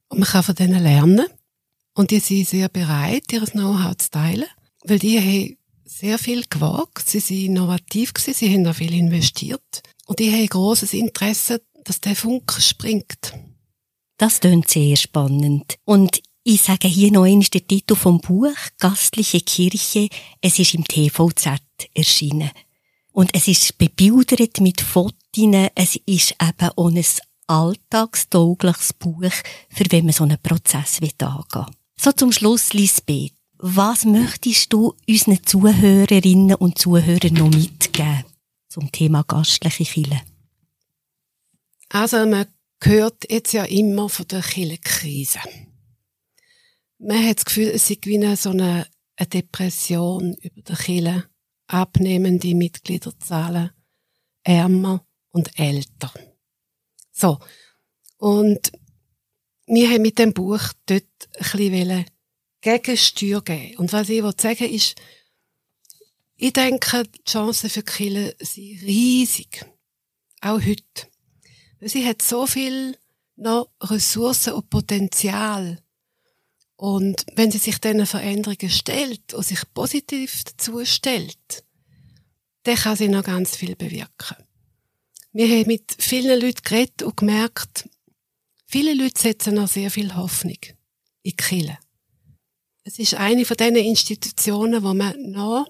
und 0.09 0.19
man 0.19 0.27
kann 0.27 0.43
von 0.43 0.55
denen 0.55 0.83
lernen. 0.83 1.25
Und 1.93 2.11
die 2.11 2.19
sind 2.19 2.47
sehr 2.47 2.69
bereit, 2.69 3.31
ihr 3.31 3.41
Know-how 3.41 3.97
zu 3.97 4.11
teilen, 4.11 4.45
weil 4.83 4.99
die 4.99 5.19
haben 5.19 5.57
sehr 5.85 6.19
viel 6.19 6.43
gewagt, 6.47 7.09
sie 7.09 7.19
sind 7.19 7.45
innovativ 7.45 8.13
gewesen, 8.13 8.33
sie 8.33 8.53
haben 8.53 8.67
auch 8.67 8.75
viel 8.75 8.93
investiert 8.93 9.81
und 10.05 10.19
die 10.19 10.31
haben 10.31 10.45
großes 10.45 10.93
Interesse, 10.93 11.61
dass 11.85 12.01
der 12.01 12.15
Funke 12.15 12.61
springt. 12.61 13.33
Das 14.17 14.39
klingt 14.39 14.69
sehr 14.69 14.95
spannend. 14.95 15.77
Und 15.85 16.21
ich 16.43 16.61
sage 16.61 16.87
hier 16.87 17.11
noch 17.11 17.23
einmal 17.23 17.45
den 17.45 17.67
Titel 17.67 17.95
vom 17.95 18.19
Buch, 18.19 18.55
Gastliche 18.79 19.41
Kirche. 19.41 20.09
Es 20.41 20.57
ist 20.59 20.73
im 20.73 20.83
TVZ 20.83 21.59
erschienen. 21.93 22.51
Und 23.11 23.33
es 23.35 23.47
ist 23.47 23.77
bebildert 23.77 24.59
mit 24.59 24.81
Fotos. 24.81 25.13
Es 25.75 25.99
ist 26.05 26.35
eben 26.41 26.69
auch 26.75 26.89
ein 26.89 27.05
alltagstaugliches 27.47 28.93
Buch, 28.93 29.31
für 29.69 29.85
wenn 29.89 30.05
man 30.05 30.13
so 30.13 30.23
einen 30.23 30.41
Prozess 30.41 30.99
angehen 30.99 31.43
will. 31.53 31.65
So 31.99 32.11
zum 32.11 32.31
Schluss, 32.31 32.73
Lisbeth. 32.73 33.33
Was 33.59 34.05
möchtest 34.05 34.71
du 34.71 34.95
unseren 35.07 35.43
Zuhörerinnen 35.43 36.55
und 36.55 36.77
Zuhörern 36.77 37.33
noch 37.33 37.49
mitgeben 37.49 38.23
zum 38.69 38.91
Thema 38.91 39.23
gastliche 39.23 39.83
Kirche? 39.83 40.21
Also, 41.89 42.25
man 42.25 42.45
hört 42.81 43.29
jetzt 43.29 43.53
ja 43.53 43.65
immer 43.65 44.09
von 44.09 44.27
der 44.27 44.41
Kirchenkrise. 44.41 45.39
Man 46.99 47.27
hat 47.27 47.37
das 47.37 47.45
Gefühl, 47.45 47.69
es 47.69 47.87
sei 47.87 47.97
wie 48.03 48.35
so 48.35 48.49
eine, 48.49 48.87
eine 49.15 49.27
Depression 49.27 50.35
über 50.41 50.61
der 50.61 50.75
Kirche. 50.75 51.29
Abnehmende 51.67 52.55
Mitgliederzahlen, 52.55 53.71
ärmer 54.43 55.05
und 55.31 55.59
älter. 55.59 56.13
So. 57.11 57.39
Und 58.17 58.71
wir 59.65 59.89
haben 59.89 60.01
mit 60.01 60.17
dem 60.17 60.33
Buch 60.33 60.61
dort 60.85 61.03
ein 61.39 61.59
bisschen 61.59 62.05
Gegensteuer 62.61 63.43
geben. 63.43 63.77
Und 63.77 63.91
was 63.91 64.09
ich 64.09 64.21
sagen 64.21 64.59
will, 64.61 64.73
ist, 64.73 64.95
ich 66.37 66.53
denke, 66.53 67.03
die 67.03 67.23
Chancen 67.29 67.69
für 67.69 67.83
Kille 67.83 68.35
sind 68.39 68.81
riesig. 68.83 69.65
Auch 70.41 70.61
heute. 70.61 71.09
Sie 71.81 72.05
hat 72.05 72.21
so 72.21 72.47
viel 72.47 72.97
noch 73.35 73.69
Ressourcen 73.81 74.53
und 74.53 74.69
Potenzial. 74.69 75.79
Und 76.75 77.25
wenn 77.35 77.51
sie 77.51 77.57
sich 77.57 77.79
diesen 77.79 78.05
Veränderungen 78.05 78.69
stellt 78.69 79.33
und 79.33 79.45
sich 79.45 79.61
positiv 79.73 80.43
dazu 80.43 80.83
stellt, 80.85 81.63
dann 82.63 82.75
kann 82.75 82.95
sie 82.95 83.07
noch 83.07 83.23
ganz 83.23 83.55
viel 83.55 83.75
bewirken. 83.75 84.37
Wir 85.31 85.47
haben 85.47 85.67
mit 85.67 85.95
vielen 85.99 86.39
Leuten 86.39 86.63
geredet 86.63 87.03
und 87.03 87.17
gemerkt, 87.17 87.87
viele 88.65 88.93
Leute 88.93 89.19
setzen 89.19 89.55
noch 89.55 89.67
sehr 89.67 89.91
viel 89.91 90.15
Hoffnung 90.15 90.57
in 91.21 91.35
Kille. 91.35 91.77
Es 92.83 92.99
ist 92.99 93.15
eine 93.15 93.45
von 93.45 93.57
diesen 93.57 93.75
Institutionen, 93.75 94.83
wo 94.83 94.93
man 94.93 95.15
noch, 95.31 95.67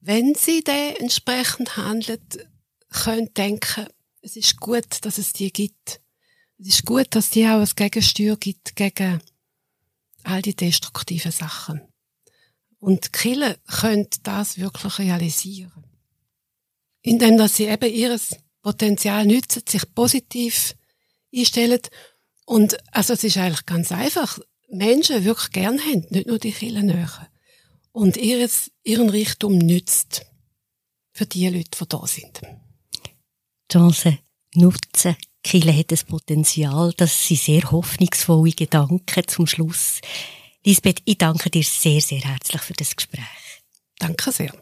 wenn 0.00 0.34
sie 0.34 0.62
dann 0.62 0.96
entsprechend 0.96 1.76
handelt, 1.76 2.48
können 2.90 3.32
denken, 3.34 3.86
es 4.24 4.36
ist 4.36 4.58
gut, 4.58 4.86
dass 5.02 5.18
es 5.18 5.32
die 5.34 5.52
gibt. 5.52 6.00
Es 6.58 6.68
ist 6.68 6.86
gut, 6.86 7.08
dass 7.10 7.30
die 7.30 7.46
auch 7.46 7.60
ein 7.60 7.68
Gegensteuer 7.76 8.36
gibt 8.36 8.74
gegen 8.74 9.20
all 10.22 10.40
die 10.40 10.56
destruktiven 10.56 11.30
Sachen. 11.30 11.82
Und 12.78 13.12
Kille 13.12 13.58
können 13.66 14.08
das 14.22 14.58
wirklich 14.58 14.98
realisieren. 14.98 15.84
Indem, 17.02 17.36
dass 17.36 17.56
sie 17.56 17.64
eben 17.64 17.92
ihres 17.92 18.36
Potenzial 18.62 19.26
nutzen, 19.26 19.62
sich 19.68 19.94
positiv 19.94 20.74
einstellen. 21.34 21.80
Und, 22.46 22.78
also, 22.94 23.12
es 23.12 23.24
ist 23.24 23.36
eigentlich 23.36 23.66
ganz 23.66 23.92
einfach. 23.92 24.38
Menschen 24.68 25.24
wirklich 25.24 25.50
gern 25.50 25.78
haben, 25.78 26.06
nicht 26.08 26.26
nur 26.26 26.38
die 26.38 26.52
Kirchen 26.52 26.86
näher. 26.86 27.28
Und 27.92 28.16
ihres, 28.16 28.70
ihren 28.82 29.10
Reichtum 29.10 29.58
nützt. 29.58 30.24
Für 31.12 31.26
die 31.26 31.46
Leute, 31.48 31.78
die 31.78 31.88
da 31.88 32.06
sind. 32.06 32.40
Chance 33.70 34.18
nutzen. 34.54 35.16
Kille 35.42 35.76
hat 35.76 35.92
das 35.92 36.04
Potenzial. 36.04 36.92
Das 36.96 37.26
sind 37.26 37.40
sehr 37.40 37.70
hoffnungsvolle 37.70 38.52
Gedanken 38.52 39.22
zum 39.26 39.46
Schluss. 39.46 40.00
Lisbeth, 40.64 41.02
ich 41.04 41.18
danke 41.18 41.50
dir 41.50 41.62
sehr, 41.62 42.00
sehr 42.00 42.20
herzlich 42.20 42.62
für 42.62 42.72
das 42.72 42.96
Gespräch. 42.96 43.20
Danke 43.98 44.32
sehr. 44.32 44.52